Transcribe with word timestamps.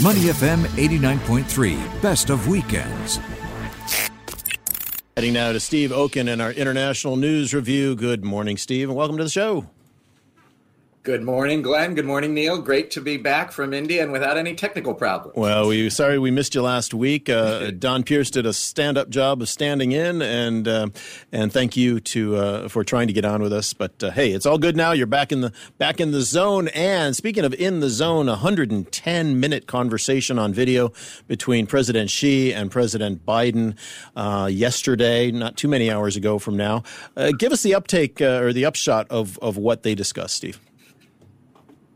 Money 0.00 0.20
FM 0.20 0.62
89.3, 0.76 2.00
best 2.00 2.30
of 2.30 2.46
weekends. 2.46 3.18
Heading 5.16 5.32
now 5.32 5.50
to 5.50 5.58
Steve 5.58 5.90
Okun 5.90 6.28
in 6.28 6.40
our 6.40 6.52
international 6.52 7.16
news 7.16 7.52
review. 7.52 7.96
Good 7.96 8.24
morning, 8.24 8.56
Steve, 8.58 8.90
and 8.90 8.96
welcome 8.96 9.16
to 9.16 9.24
the 9.24 9.30
show. 9.30 9.68
Good 11.08 11.22
morning, 11.22 11.62
Glenn. 11.62 11.94
Good 11.94 12.04
morning, 12.04 12.34
Neil. 12.34 12.60
Great 12.60 12.90
to 12.90 13.00
be 13.00 13.16
back 13.16 13.50
from 13.50 13.72
India 13.72 14.02
and 14.02 14.12
without 14.12 14.36
any 14.36 14.54
technical 14.54 14.92
problems. 14.92 15.38
Well, 15.38 15.68
we 15.68 15.88
sorry 15.88 16.18
we 16.18 16.30
missed 16.30 16.54
you 16.54 16.60
last 16.60 16.92
week. 16.92 17.30
Uh, 17.30 17.70
Don 17.78 18.02
Pierce 18.02 18.30
did 18.30 18.44
a 18.44 18.52
stand-up 18.52 19.08
job 19.08 19.40
of 19.40 19.48
standing 19.48 19.92
in, 19.92 20.20
and 20.20 20.68
uh, 20.68 20.88
and 21.32 21.50
thank 21.50 21.78
you 21.78 21.98
to 21.98 22.36
uh, 22.36 22.68
for 22.68 22.84
trying 22.84 23.06
to 23.06 23.14
get 23.14 23.24
on 23.24 23.40
with 23.40 23.54
us. 23.54 23.72
But 23.72 24.02
uh, 24.02 24.10
hey, 24.10 24.32
it's 24.32 24.44
all 24.44 24.58
good 24.58 24.76
now. 24.76 24.92
You're 24.92 25.06
back 25.06 25.32
in 25.32 25.40
the 25.40 25.50
back 25.78 25.98
in 25.98 26.10
the 26.10 26.20
zone. 26.20 26.68
And 26.74 27.16
speaking 27.16 27.46
of 27.46 27.54
in 27.54 27.80
the 27.80 27.88
zone, 27.88 28.28
a 28.28 28.32
110 28.32 29.40
minute 29.40 29.66
conversation 29.66 30.38
on 30.38 30.52
video 30.52 30.92
between 31.26 31.66
President 31.66 32.10
Xi 32.10 32.52
and 32.52 32.70
President 32.70 33.24
Biden 33.24 33.78
uh, 34.14 34.46
yesterday, 34.52 35.30
not 35.30 35.56
too 35.56 35.68
many 35.68 35.90
hours 35.90 36.16
ago 36.16 36.38
from 36.38 36.58
now. 36.58 36.82
Uh, 37.16 37.32
give 37.38 37.50
us 37.50 37.62
the 37.62 37.74
uptake 37.74 38.20
or 38.20 38.52
the 38.52 38.66
upshot 38.66 39.06
of 39.08 39.38
of 39.38 39.56
what 39.56 39.84
they 39.84 39.94
discussed, 39.94 40.36
Steve. 40.36 40.60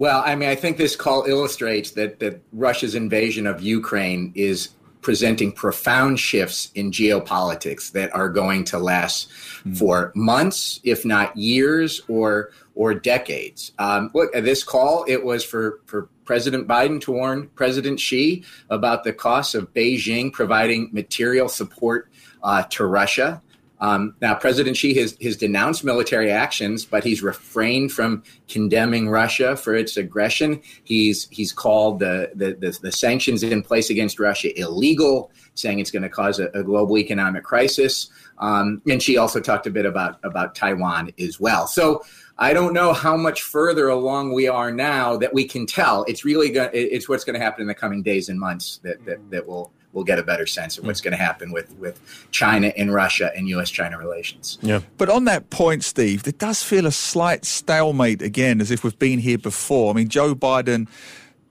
Well, 0.03 0.21
I 0.27 0.35
mean, 0.35 0.49
I 0.49 0.57
think 0.57 0.79
this 0.79 0.97
call 0.97 1.27
illustrates 1.27 1.93
that 1.93 2.19
that 2.19 2.43
Russia's 2.53 2.97
invasion 2.97 3.47
of 3.47 3.63
Ukraine 3.63 4.33
is 4.35 4.71
presenting 5.01 5.53
profound 5.53 6.19
shifts 6.19 6.73
in 6.75 6.91
geopolitics 6.91 7.93
that 7.93 8.13
are 8.13 8.29
going 8.29 8.65
to 8.65 8.81
last 8.81 9.31
mm. 9.65 9.79
for 9.79 10.11
months, 10.17 10.81
if 10.83 11.05
not 11.05 11.37
years, 11.37 12.01
or 12.09 12.51
or 12.75 12.95
decades. 12.95 13.71
Um, 13.79 14.11
look, 14.13 14.35
at 14.35 14.43
this 14.43 14.65
call, 14.65 15.05
it 15.07 15.25
was 15.25 15.45
for 15.45 15.79
for 15.87 16.09
President 16.25 16.67
Biden 16.67 17.01
to 17.03 17.13
warn 17.13 17.47
President 17.55 18.01
Xi 18.01 18.43
about 18.71 19.05
the 19.05 19.13
costs 19.13 19.55
of 19.55 19.73
Beijing 19.73 20.33
providing 20.33 20.89
material 20.91 21.49
support 21.49 22.11
uh, 22.43 22.65
to 22.71 22.87
Russia. 22.87 23.41
Um, 23.83 24.15
now, 24.21 24.37
President 24.37 24.77
Xi 24.77 24.95
has, 24.95 25.19
has 25.21 25.37
denounced 25.37 25.83
military 25.83 26.31
actions, 26.31 26.85
but 26.85 27.03
he's 27.03 27.21
refrained 27.21 27.91
from 27.91 28.23
condemning 28.49 29.09
Russia 29.09 29.57
for 29.57 29.75
its 29.75 29.97
aggression. 29.97 30.63
He's 30.85 31.27
he's 31.31 31.53
called 31.53 31.99
the 31.99 32.31
the, 32.37 32.55
the, 32.55 32.79
the 32.81 32.93
sanctions 32.93 33.43
in 33.43 33.61
place 33.61 33.91
against 33.91 34.21
Russia 34.21 34.57
illegal, 34.59 35.33
saying 35.55 35.81
it's 35.81 35.91
going 35.91 36.05
to 36.05 36.09
cause 36.09 36.39
a, 36.39 36.47
a, 36.55 36.63
global 36.63 36.97
economic 36.97 37.43
crisis. 37.43 38.09
Um, 38.39 38.81
and 38.89 39.03
Xi 39.03 39.17
also 39.17 39.41
talked 39.41 39.67
a 39.67 39.71
bit 39.71 39.85
about 39.85 40.21
about 40.23 40.55
Taiwan 40.55 41.11
as 41.19 41.39
well. 41.39 41.67
So. 41.67 42.03
I 42.39 42.55
don't 42.55 42.73
know 42.73 42.95
how 42.95 43.17
much 43.17 43.43
further 43.43 43.89
along 43.89 44.33
we 44.33 44.49
are 44.49 44.73
now 44.73 45.19
that 45.19 45.33
we 45.35 45.45
can 45.45 45.67
tell. 45.67 46.03
It's 46.05 46.25
really 46.25 46.51
going. 46.51 46.71
It's 46.73 47.07
what's 47.07 47.25
going 47.25 47.39
to 47.39 47.45
happen 47.45 47.61
in 47.61 47.69
the 47.69 47.75
coming 47.75 48.03
days 48.03 48.31
and 48.31 48.41
months 48.41 48.81
that 48.83 49.05
that, 49.05 49.19
that 49.31 49.47
will 49.47 49.71
we'll 49.93 50.05
get 50.05 50.19
a 50.19 50.23
better 50.23 50.47
sense 50.47 50.79
of 50.79 50.85
what's 50.85 51.01
mm. 51.01 51.05
going 51.05 51.13
to 51.13 51.23
happen 51.23 51.53
with, 51.53 51.73
with 51.79 52.01
China 52.31 52.73
and 52.77 52.93
Russia 52.93 53.31
and 53.37 53.49
U.S. 53.49 53.71
China 53.71 53.99
relations. 53.99 54.59
Yeah. 54.63 54.81
But 54.99 55.09
on 55.09 55.25
that 55.27 55.51
point, 55.51 55.85
Steve, 55.85 56.27
it 56.27 56.39
does 56.39 56.63
feel 56.63 56.87
a 56.87 56.93
slight 56.93 57.45
stalemate 57.45 58.23
again, 58.23 58.61
as 58.61 58.71
if 58.71 58.85
we've 58.85 58.99
been 58.99 59.19
here 59.19 59.39
before. 59.39 59.91
I 59.91 59.95
mean, 59.95 60.09
Joe 60.09 60.35
Biden 60.35 60.89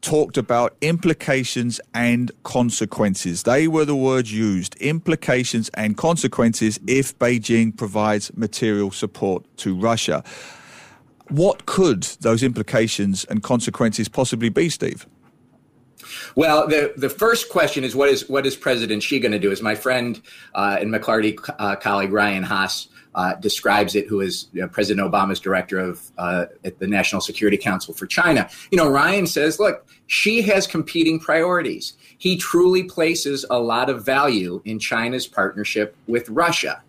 talked 0.02 0.38
about 0.38 0.76
implications 0.82 1.80
and 1.94 2.32
consequences. 2.44 3.44
They 3.44 3.68
were 3.68 3.86
the 3.86 3.96
words 3.96 4.34
used 4.34 4.76
implications 4.78 5.70
and 5.76 5.96
consequences 5.96 6.80
if 6.88 7.18
Beijing 7.20 7.76
provides 7.78 8.36
material 8.36 8.92
support 8.92 9.46
to 9.58 9.76
Russia. 9.76 10.24
What 11.30 11.66
could 11.66 12.04
those 12.22 12.44
implications 12.44 13.24
and 13.26 13.42
consequences 13.42 14.10
possibly 14.10 14.50
be, 14.50 14.70
Steve? 14.70 15.06
Well, 16.36 16.68
the 16.68 16.94
the 16.98 17.10
first 17.10 17.50
question 17.50 17.84
is 17.84 17.96
what 17.96 18.10
is 18.10 18.28
what 18.30 18.46
is 18.46 18.56
President 18.56 19.04
Xi 19.04 19.20
going 19.20 19.32
to 19.32 19.40
do? 19.40 19.52
As 19.52 19.62
my 19.62 19.76
friend 19.76 20.22
uh, 20.56 20.78
and 20.80 20.94
McLarty 20.94 21.38
uh, 21.60 21.76
colleague 21.76 22.12
Ryan 22.12 22.44
Hass 22.44 22.88
uh, 23.14 23.36
describes 23.36 23.96
it, 23.96 24.08
who 24.08 24.22
is 24.22 24.48
you 24.54 24.62
know, 24.62 24.68
President 24.68 25.06
Obama's 25.06 25.40
director 25.40 25.80
of 25.80 26.12
uh, 26.18 26.46
at 26.64 26.80
the 26.80 26.88
National 26.88 27.22
Security 27.22 27.58
Council 27.58 27.94
for 27.94 28.08
China. 28.08 28.50
You 28.72 28.78
know, 28.78 28.90
Ryan 28.90 29.28
says, 29.28 29.60
look, 29.60 29.86
Xi 30.08 30.42
has 30.42 30.68
competing 30.68 31.20
priorities. 31.20 31.94
He 32.18 32.38
truly 32.38 32.84
places 32.84 33.46
a 33.50 33.60
lot 33.60 33.90
of 33.90 34.06
value 34.06 34.62
in 34.66 34.80
China's 34.80 35.28
partnership 35.28 35.96
with 36.08 36.30
Russia. 36.30 36.82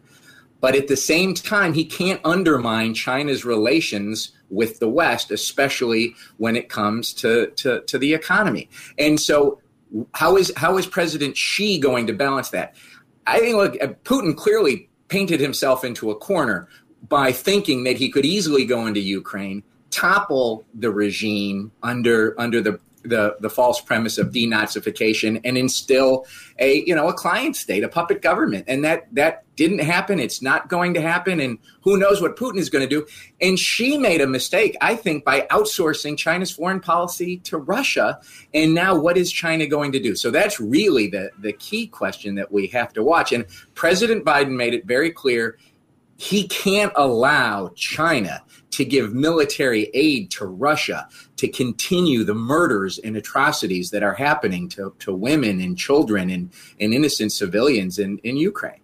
But 0.63 0.77
at 0.77 0.87
the 0.87 0.97
same 0.97 1.35
time, 1.35 1.75
he 1.75 1.85
can't 1.85 2.21
undermine 2.25 2.95
China's 2.95 3.45
relations 3.45 4.31
with 4.49 4.79
the 4.79 4.89
West, 4.89 5.33
especially 5.33 6.15
when 6.37 6.55
it 6.55 6.69
comes 6.69 7.13
to, 7.15 7.51
to, 7.57 7.81
to 7.83 7.99
the 7.99 8.15
economy. 8.15 8.71
And 8.97 9.21
so, 9.21 9.61
how 10.15 10.37
is 10.39 10.53
how 10.57 10.79
is 10.79 10.87
President 10.87 11.37
Xi 11.37 11.79
going 11.79 12.07
to 12.07 12.15
balance 12.15 12.51
that? 12.51 12.77
I 13.27 13.41
think 13.41 13.57
look, 13.57 13.83
uh, 13.83 13.89
Putin 14.05 14.37
clearly 14.37 14.89
painted 15.09 15.41
himself 15.41 15.85
into 15.85 16.11
a 16.11 16.15
corner 16.15 16.69
by 17.09 17.33
thinking 17.33 17.85
that 17.85 17.97
he 17.97 18.09
could 18.09 18.25
easily 18.25 18.65
go 18.65 18.87
into 18.87 19.01
Ukraine, 19.01 19.63
topple 19.91 20.65
the 20.73 20.91
regime 20.91 21.73
under 21.83 22.41
under 22.41 22.63
the 22.63 22.79
the 23.05 23.37
the 23.41 23.51
false 23.51 23.81
premise 23.81 24.19
of 24.19 24.29
denazification 24.31 25.41
and 25.45 25.59
instill 25.59 26.27
a 26.59 26.83
you 26.87 26.95
know 26.95 27.09
a 27.09 27.13
client 27.13 27.57
state, 27.57 27.83
a 27.85 27.89
puppet 27.89 28.23
government, 28.23 28.65
and 28.69 28.85
that 28.85 29.07
that 29.15 29.45
didn't 29.57 29.81
happen. 29.81 30.19
It's 30.19 30.41
not 30.41 30.69
going 30.69 30.95
to 30.95 31.01
happen, 31.01 31.41
and 31.41 31.59
who 31.83 31.97
knows 31.97 32.23
what 32.23 32.37
Putin 32.37 32.59
is 32.59 32.71
going 32.71 32.89
to 32.89 32.89
do. 32.89 33.07
And 33.41 33.59
Xi 33.59 33.99
made 33.99 34.21
a 34.21 34.27
mistake, 34.27 34.77
I 34.81 34.97
think, 34.97 35.25
by 35.25 35.43
outsourcing 35.51 36.17
China's 36.17 36.51
foreign 36.51 36.81
policy 36.81 37.39
to 37.39 37.59
Russia. 37.59 38.19
And 38.55 38.75
now, 38.75 38.99
what 38.99 39.17
is 39.17 39.31
China 39.31 39.67
going 39.67 39.93
to 39.93 40.01
do? 40.01 40.15
So 40.15 40.31
that's 40.31 40.61
really 40.61 41.09
the 41.09 41.31
the 41.41 41.53
key 41.53 41.87
question 41.87 42.35
that 42.37 42.51
we 42.51 42.67
have 42.69 42.93
to 42.95 43.03
watch. 43.03 43.33
And 43.33 43.47
President 43.75 44.25
Biden 44.25 44.57
made 44.57 44.75
it 44.75 44.87
very 44.87 45.11
clear 45.11 45.59
he 46.23 46.47
can't 46.47 46.93
allow 46.95 47.69
China 47.75 48.45
to 48.71 48.85
give 48.85 49.13
military 49.13 49.91
aid 49.93 50.31
to 50.31 50.47
Russia 50.47 51.09
to 51.37 51.49
continue 51.49 52.23
the 52.23 52.33
murders 52.33 52.99
and 52.99 53.17
atrocities 53.17 53.91
that 53.91 54.05
are 54.05 54.15
happening 54.15 54.69
to, 54.69 54.95
to 55.01 55.13
women 55.13 55.61
and 55.61 55.77
children 55.77 56.31
and, 56.31 56.53
and 56.79 56.95
innocent 56.95 57.33
civilians 57.33 57.99
in, 57.99 58.19
in 58.19 58.37
Ukraine. 58.37 58.81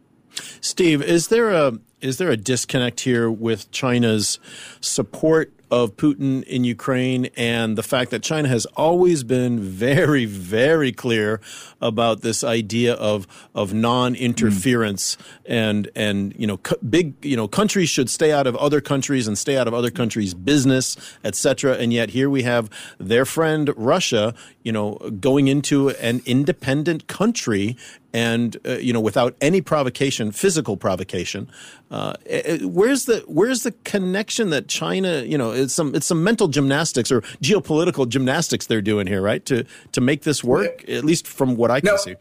Steve, 0.60 1.00
is 1.00 1.28
there 1.28 1.50
a 1.50 1.78
is 2.00 2.19
there 2.19 2.31
a 2.31 2.37
disconnect 2.37 3.00
here 3.00 3.31
with 3.31 3.71
China's 3.71 4.41
support 4.81 5.53
of 5.71 5.97
Putin 5.97 6.43
in 6.45 6.65
Ukraine 6.65 7.27
and 7.37 7.77
the 7.77 7.83
fact 7.83 8.11
that 8.11 8.23
China 8.23 8.49
has 8.49 8.67
always 8.77 9.23
been 9.25 9.61
very, 9.61 10.25
very 10.25 10.93
clear 10.93 11.41
about 11.81 12.23
this 12.23 12.43
idea 12.43 12.95
of 12.95 13.27
of 13.55 13.75
non-interference 13.75 15.17
mm. 15.17 15.21
and 15.47 15.91
and 15.95 16.34
you 16.37 16.47
know 16.47 16.59
big 16.89 17.15
you 17.25 17.37
know 17.37 17.47
countries 17.47 17.89
should 17.89 18.11
stay 18.11 18.33
out 18.33 18.47
of 18.47 18.57
other 18.57 18.81
countries 18.81 19.28
and 19.28 19.37
stay 19.37 19.57
out 19.57 19.69
of 19.69 19.75
other 19.75 19.91
countries' 19.91 20.34
business, 20.34 20.97
etc. 21.25 21.77
And 21.77 21.93
yet 21.93 22.11
here 22.11 22.31
we 22.31 22.43
have 22.43 22.71
their 22.99 23.25
friend 23.25 23.73
Russia, 23.77 24.34
you 24.69 24.73
know, 24.73 24.97
going 25.19 25.49
into 25.49 25.89
an 25.93 26.21
independent 26.27 27.06
country 27.06 27.75
and 28.12 28.59
uh, 28.67 28.73
you 28.73 28.93
know 28.93 29.01
without 29.01 29.34
any 29.41 29.62
provocation 29.62 30.31
physical 30.31 30.77
provocation 30.77 31.51
uh, 31.91 32.12
where's 32.61 33.07
the 33.07 33.25
where's 33.27 33.62
the 33.62 33.73
connection 33.84 34.51
that 34.51 34.69
china 34.69 35.23
you 35.23 35.39
know 35.39 35.53
it's 35.53 35.73
some 35.73 35.95
it's 35.95 36.07
some 36.07 36.23
mental 36.23 36.49
gymnastics 36.49 37.11
or 37.11 37.21
geopolitical 37.43 38.07
gymnastics 38.07 38.67
they're 38.67 38.83
doing 38.83 39.07
here 39.07 39.23
right 39.23 39.45
to 39.47 39.65
to 39.93 40.01
make 40.01 40.23
this 40.23 40.43
work 40.45 40.89
at 40.89 41.05
least 41.05 41.27
from 41.27 41.55
what 41.57 41.71
i 41.71 41.81
can 41.81 41.93
no. 41.93 41.97
see 41.97 42.17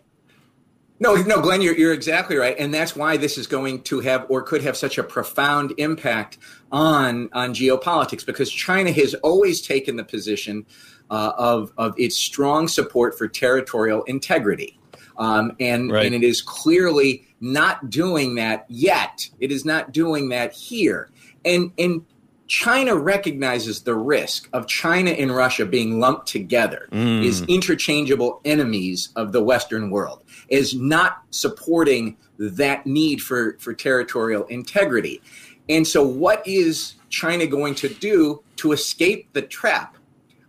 no, 0.99 1.13
no, 1.13 1.41
Glenn, 1.41 1.61
you're, 1.61 1.77
you're 1.77 1.93
exactly 1.93 2.37
right, 2.37 2.55
and 2.57 2.73
that's 2.73 2.95
why 2.95 3.17
this 3.17 3.37
is 3.37 3.45
going 3.45 3.83
to 3.83 3.99
have 3.99 4.25
or 4.29 4.41
could 4.41 4.63
have 4.63 4.75
such 4.75 4.97
a 4.97 5.03
profound 5.03 5.73
impact 5.77 6.39
on 6.71 7.29
on 7.33 7.53
geopolitics 7.53 8.25
because 8.25 8.51
China 8.51 8.91
has 8.91 9.13
always 9.15 9.61
taken 9.61 9.95
the 9.95 10.03
position 10.03 10.65
uh, 11.09 11.33
of 11.37 11.71
of 11.77 11.93
its 11.97 12.15
strong 12.15 12.67
support 12.67 13.17
for 13.17 13.27
territorial 13.27 14.03
integrity. 14.03 14.77
Um, 15.17 15.55
and, 15.59 15.91
right. 15.91 16.05
and 16.05 16.13
it 16.13 16.23
is 16.23 16.41
clearly 16.41 17.27
not 17.41 17.89
doing 17.89 18.35
that 18.35 18.65
yet. 18.69 19.29
It 19.39 19.51
is 19.51 19.65
not 19.65 19.91
doing 19.91 20.29
that 20.29 20.53
here. 20.53 21.09
And, 21.43 21.71
and 21.77 22.05
China 22.47 22.95
recognizes 22.95 23.81
the 23.81 23.95
risk 23.95 24.49
of 24.53 24.67
China 24.67 25.11
and 25.11 25.35
Russia 25.35 25.65
being 25.65 25.99
lumped 25.99 26.27
together 26.27 26.87
mm. 26.91 27.27
as 27.27 27.41
interchangeable 27.43 28.41
enemies 28.45 29.09
of 29.15 29.31
the 29.31 29.43
Western 29.43 29.89
world, 29.89 30.23
is 30.47 30.73
not 30.73 31.23
supporting 31.31 32.15
that 32.37 32.85
need 32.85 33.21
for, 33.21 33.57
for 33.59 33.73
territorial 33.73 34.45
integrity. 34.45 35.21
And 35.67 35.85
so, 35.85 36.07
what 36.07 36.47
is 36.47 36.95
China 37.09 37.45
going 37.45 37.75
to 37.75 37.89
do 37.89 38.41
to 38.57 38.71
escape 38.71 39.33
the 39.33 39.41
trap 39.41 39.96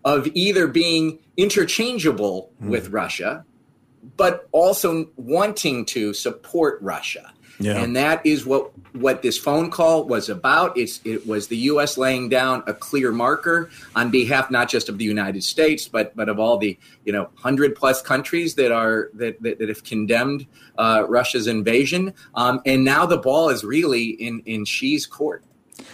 of 0.04 0.28
either 0.34 0.66
being 0.66 1.18
interchangeable 1.36 2.50
mm. 2.62 2.68
with 2.68 2.90
Russia 2.90 3.44
but 4.16 4.48
also 4.52 5.08
wanting 5.16 5.84
to 5.86 6.14
support 6.14 6.78
Russia. 6.80 7.32
Yeah. 7.60 7.82
And 7.82 7.96
that 7.96 8.24
is 8.24 8.46
what 8.46 8.70
what 8.94 9.22
this 9.22 9.36
phone 9.36 9.70
call 9.70 10.04
was 10.04 10.28
about. 10.28 10.78
It's 10.78 11.00
it 11.04 11.26
was 11.26 11.48
the 11.48 11.56
U.S. 11.56 11.98
laying 11.98 12.28
down 12.28 12.62
a 12.68 12.72
clear 12.72 13.10
marker 13.10 13.68
on 13.96 14.12
behalf 14.12 14.48
not 14.48 14.68
just 14.68 14.88
of 14.88 14.98
the 14.98 15.04
United 15.04 15.42
States, 15.42 15.88
but 15.88 16.14
but 16.14 16.28
of 16.28 16.38
all 16.38 16.58
the 16.58 16.78
you 17.04 17.12
know 17.12 17.30
hundred 17.34 17.74
plus 17.74 18.00
countries 18.00 18.54
that 18.54 18.70
are 18.70 19.10
that 19.14 19.42
that, 19.42 19.58
that 19.58 19.68
have 19.68 19.82
condemned 19.82 20.46
uh, 20.78 21.04
Russia's 21.08 21.48
invasion. 21.48 22.14
Um, 22.36 22.60
and 22.64 22.84
now 22.84 23.06
the 23.06 23.18
ball 23.18 23.48
is 23.48 23.64
really 23.64 24.04
in 24.04 24.40
in 24.46 24.64
Xi's 24.64 25.04
court. 25.04 25.42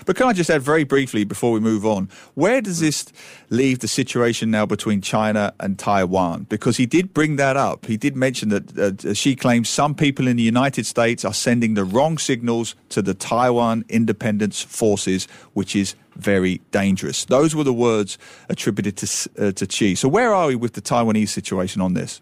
But 0.06 0.16
can 0.16 0.26
I 0.26 0.32
just 0.32 0.50
add 0.50 0.62
very 0.62 0.84
briefly 0.84 1.24
before 1.24 1.52
we 1.52 1.60
move 1.60 1.86
on, 1.86 2.08
where 2.34 2.60
does 2.60 2.80
this 2.80 3.06
leave 3.50 3.78
the 3.78 3.88
situation 3.88 4.50
now 4.50 4.66
between 4.66 5.00
China 5.00 5.54
and 5.60 5.78
Taiwan? 5.78 6.44
Because 6.48 6.76
he 6.76 6.86
did 6.86 7.14
bring 7.14 7.36
that 7.36 7.56
up. 7.56 7.86
He 7.86 7.96
did 7.96 8.16
mention 8.16 8.48
that 8.50 9.04
uh, 9.04 9.14
Xi 9.14 9.36
claims 9.36 9.68
some 9.68 9.94
people 9.94 10.28
in 10.28 10.36
the 10.36 10.42
United 10.42 10.86
States 10.86 11.24
are 11.24 11.34
sending 11.34 11.74
the 11.74 11.84
wrong 11.84 12.18
signals 12.18 12.74
to 12.90 13.02
the 13.02 13.14
Taiwan 13.14 13.84
independence 13.88 14.62
forces, 14.62 15.26
which 15.52 15.74
is 15.74 15.94
very 16.16 16.60
dangerous. 16.70 17.24
Those 17.24 17.54
were 17.54 17.64
the 17.64 17.72
words 17.72 18.18
attributed 18.48 18.96
to, 18.98 19.30
uh, 19.38 19.52
to 19.52 19.70
Xi. 19.70 19.94
So 19.94 20.08
where 20.08 20.32
are 20.34 20.48
we 20.48 20.54
with 20.54 20.74
the 20.74 20.82
Taiwanese 20.82 21.28
situation 21.28 21.80
on 21.80 21.94
this? 21.94 22.20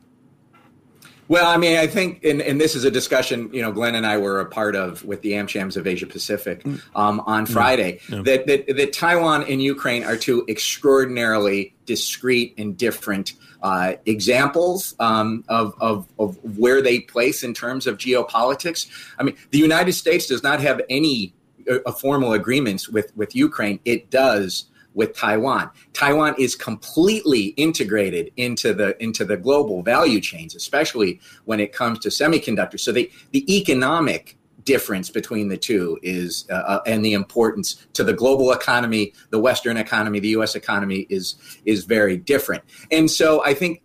Well, 1.32 1.46
I 1.46 1.56
mean, 1.56 1.78
I 1.78 1.86
think, 1.86 2.22
and, 2.24 2.42
and, 2.42 2.60
this 2.60 2.74
is 2.74 2.84
a 2.84 2.90
discussion, 2.90 3.48
you 3.54 3.62
know, 3.62 3.72
Glenn 3.72 3.94
and 3.94 4.06
I 4.06 4.18
were 4.18 4.38
a 4.40 4.44
part 4.44 4.76
of 4.76 5.02
with 5.02 5.22
the 5.22 5.32
AmChams 5.32 5.78
of 5.78 5.86
Asia 5.86 6.06
Pacific 6.06 6.62
mm. 6.62 6.78
um, 6.94 7.20
on 7.20 7.46
mm. 7.46 7.50
Friday, 7.50 8.00
yeah. 8.10 8.20
that, 8.26 8.46
that, 8.46 8.76
that 8.76 8.92
Taiwan 8.92 9.44
and 9.44 9.62
Ukraine 9.62 10.04
are 10.04 10.18
two 10.18 10.44
extraordinarily 10.46 11.74
discrete 11.86 12.52
and 12.58 12.76
different 12.76 13.32
uh, 13.62 13.94
examples 14.04 14.94
um, 15.00 15.42
of, 15.48 15.74
of, 15.80 16.06
of 16.18 16.36
where 16.58 16.82
they 16.82 17.00
place 17.00 17.42
in 17.42 17.54
terms 17.54 17.86
of 17.86 17.96
geopolitics. 17.96 18.86
I 19.18 19.22
mean, 19.22 19.34
the 19.52 19.58
United 19.58 19.94
States 19.94 20.26
does 20.26 20.42
not 20.42 20.60
have 20.60 20.82
any 20.90 21.32
uh, 21.66 21.92
formal 21.92 22.34
agreements 22.34 22.90
with, 22.90 23.10
with 23.16 23.34
Ukraine. 23.34 23.80
It 23.86 24.10
does 24.10 24.66
with 24.94 25.16
Taiwan. 25.16 25.70
Taiwan 25.92 26.34
is 26.38 26.54
completely 26.54 27.46
integrated 27.56 28.30
into 28.36 28.74
the 28.74 29.00
into 29.02 29.24
the 29.24 29.36
global 29.36 29.82
value 29.82 30.20
chains, 30.20 30.54
especially 30.54 31.20
when 31.44 31.60
it 31.60 31.72
comes 31.72 31.98
to 32.00 32.08
semiconductors. 32.08 32.80
So 32.80 32.92
the 32.92 33.10
the 33.32 33.56
economic 33.56 34.36
difference 34.64 35.10
between 35.10 35.48
the 35.48 35.56
two 35.56 35.98
is 36.02 36.46
uh, 36.50 36.54
uh 36.54 36.80
and 36.86 37.04
the 37.04 37.14
importance 37.14 37.84
to 37.94 38.04
the 38.04 38.12
global 38.12 38.52
economy, 38.52 39.12
the 39.30 39.40
Western 39.40 39.76
economy, 39.76 40.20
the 40.20 40.28
U.S. 40.28 40.54
economy 40.54 41.06
is 41.08 41.36
is 41.64 41.84
very 41.84 42.16
different. 42.16 42.62
And 42.90 43.10
so 43.10 43.44
I 43.44 43.54
think 43.54 43.82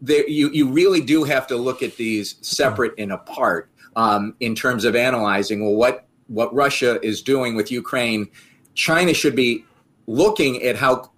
there, 0.00 0.28
you 0.28 0.50
you 0.50 0.70
really 0.70 1.00
do 1.00 1.24
have 1.24 1.46
to 1.48 1.56
look 1.56 1.82
at 1.82 1.96
these 1.96 2.36
separate 2.40 2.92
and 2.98 3.12
apart 3.12 3.70
um, 3.96 4.34
in 4.40 4.54
terms 4.54 4.84
of 4.84 4.96
analyzing 4.96 5.64
well 5.64 5.74
what 5.74 6.06
what 6.26 6.52
Russia 6.54 7.00
is 7.04 7.22
doing 7.22 7.54
with 7.54 7.70
Ukraine. 7.70 8.28
China 8.74 9.12
should 9.12 9.36
be 9.36 9.64
looking 10.06 10.62
at 10.62 10.76
how 10.76 11.12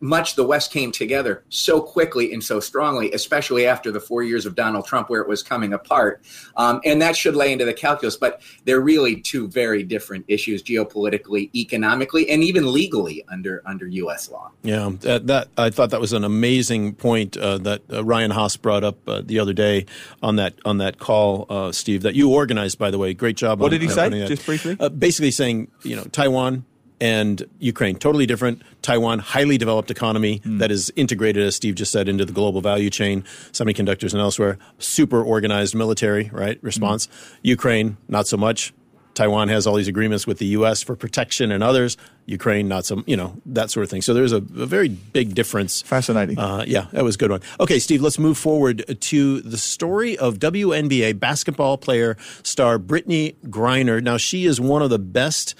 much 0.00 0.36
the 0.36 0.44
West 0.44 0.70
came 0.70 0.92
together 0.92 1.44
so 1.48 1.80
quickly 1.80 2.32
and 2.32 2.42
so 2.42 2.60
strongly, 2.60 3.12
especially 3.12 3.66
after 3.66 3.90
the 3.90 4.00
four 4.00 4.22
years 4.22 4.46
of 4.46 4.54
Donald 4.54 4.86
Trump, 4.86 5.10
where 5.10 5.20
it 5.20 5.28
was 5.28 5.42
coming 5.42 5.72
apart. 5.72 6.22
Um, 6.56 6.80
and 6.84 7.02
that 7.02 7.16
should 7.16 7.34
lay 7.34 7.52
into 7.52 7.64
the 7.64 7.74
calculus. 7.74 8.16
But 8.16 8.40
they're 8.64 8.80
really 8.80 9.20
two 9.20 9.48
very 9.48 9.82
different 9.82 10.24
issues 10.28 10.62
geopolitically, 10.62 11.50
economically, 11.54 12.28
and 12.30 12.42
even 12.42 12.72
legally 12.72 13.24
under 13.30 13.62
under 13.66 13.86
U.S. 13.86 14.30
law. 14.30 14.50
Yeah, 14.62 14.90
that, 15.00 15.26
that 15.26 15.48
I 15.56 15.70
thought 15.70 15.90
that 15.90 16.00
was 16.00 16.12
an 16.12 16.24
amazing 16.24 16.94
point 16.94 17.36
uh, 17.36 17.58
that 17.58 17.82
uh, 17.92 18.04
Ryan 18.04 18.30
Hass 18.30 18.56
brought 18.56 18.84
up 18.84 18.96
uh, 19.08 19.22
the 19.24 19.38
other 19.38 19.52
day 19.52 19.86
on 20.22 20.36
that 20.36 20.54
on 20.64 20.78
that 20.78 20.98
call, 20.98 21.46
uh, 21.48 21.72
Steve, 21.72 22.02
that 22.02 22.14
you 22.14 22.32
organized. 22.32 22.78
By 22.78 22.90
the 22.90 22.98
way, 22.98 23.14
great 23.14 23.36
job. 23.36 23.60
What 23.60 23.66
on, 23.66 23.78
did 23.78 23.82
he 23.82 23.88
say? 23.88 24.08
Just 24.26 24.46
briefly, 24.46 24.76
uh, 24.78 24.88
basically 24.88 25.30
saying 25.30 25.70
you 25.82 25.96
know 25.96 26.04
Taiwan 26.04 26.64
and 27.00 27.48
Ukraine. 27.58 27.96
Totally 27.96 28.26
different. 28.26 28.62
Taiwan, 28.82 29.18
highly 29.18 29.58
developed 29.58 29.90
economy 29.90 30.40
mm. 30.40 30.58
that 30.58 30.70
is 30.70 30.92
integrated, 30.96 31.42
as 31.42 31.56
Steve 31.56 31.74
just 31.74 31.92
said, 31.92 32.08
into 32.08 32.24
the 32.24 32.32
global 32.32 32.60
value 32.60 32.90
chain, 32.90 33.22
semiconductors 33.52 34.12
and 34.12 34.20
elsewhere. 34.20 34.58
Super 34.78 35.22
organized 35.22 35.74
military, 35.74 36.30
right? 36.32 36.62
Response. 36.62 37.06
Mm. 37.06 37.10
Ukraine, 37.42 37.96
not 38.08 38.26
so 38.26 38.36
much. 38.36 38.72
Taiwan 39.18 39.48
has 39.48 39.66
all 39.66 39.74
these 39.74 39.88
agreements 39.88 40.28
with 40.28 40.38
the 40.38 40.46
U.S. 40.58 40.80
for 40.80 40.94
protection 40.94 41.50
and 41.50 41.64
others. 41.64 41.96
Ukraine, 42.26 42.68
not 42.68 42.84
some, 42.84 43.02
you 43.04 43.16
know, 43.16 43.36
that 43.46 43.68
sort 43.68 43.82
of 43.82 43.90
thing. 43.90 44.00
So 44.00 44.14
there's 44.14 44.30
a, 44.32 44.36
a 44.36 44.66
very 44.66 44.88
big 44.88 45.34
difference. 45.34 45.82
Fascinating. 45.82 46.38
Uh, 46.38 46.64
yeah, 46.68 46.86
that 46.92 47.02
was 47.02 47.16
a 47.16 47.18
good 47.18 47.32
one. 47.32 47.40
Okay, 47.58 47.80
Steve, 47.80 48.00
let's 48.00 48.20
move 48.20 48.38
forward 48.38 48.84
to 49.00 49.40
the 49.40 49.56
story 49.56 50.16
of 50.16 50.38
WNBA 50.38 51.18
basketball 51.18 51.76
player 51.76 52.16
star 52.44 52.78
Brittney 52.78 53.34
Griner. 53.46 54.00
Now, 54.00 54.18
she 54.18 54.46
is 54.46 54.60
one 54.60 54.82
of 54.82 54.90
the 54.90 55.00
best, 55.00 55.56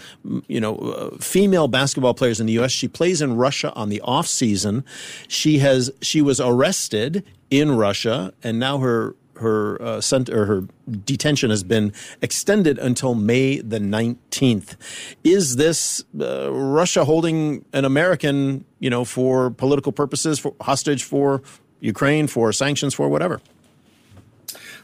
you 0.46 0.60
know, 0.60 0.76
uh, 0.76 1.16
female 1.16 1.66
basketball 1.66 2.14
players 2.14 2.38
in 2.38 2.46
the 2.46 2.52
U.S. 2.54 2.70
She 2.70 2.86
plays 2.86 3.20
in 3.20 3.36
Russia 3.36 3.72
on 3.74 3.88
the 3.88 4.00
off 4.02 4.28
season. 4.28 4.84
She 5.26 5.58
has 5.58 5.90
she 6.00 6.22
was 6.22 6.38
arrested 6.38 7.24
in 7.50 7.76
Russia, 7.76 8.32
and 8.44 8.60
now 8.60 8.78
her 8.78 9.16
her 9.38 9.80
uh, 9.82 10.00
sent 10.00 10.28
or 10.28 10.46
her 10.46 10.64
detention 11.04 11.50
has 11.50 11.62
been 11.62 11.92
extended 12.22 12.78
until 12.78 13.14
May 13.14 13.60
the 13.60 13.78
19th. 13.78 14.76
Is 15.24 15.56
this 15.56 16.04
uh, 16.20 16.52
Russia 16.52 17.04
holding 17.04 17.64
an 17.72 17.84
American, 17.84 18.64
you 18.80 18.90
know, 18.90 19.04
for 19.04 19.50
political 19.50 19.92
purposes, 19.92 20.38
for 20.38 20.54
hostage 20.60 21.04
for 21.04 21.42
Ukraine, 21.80 22.26
for 22.26 22.52
sanctions, 22.52 22.94
for 22.94 23.08
whatever? 23.08 23.40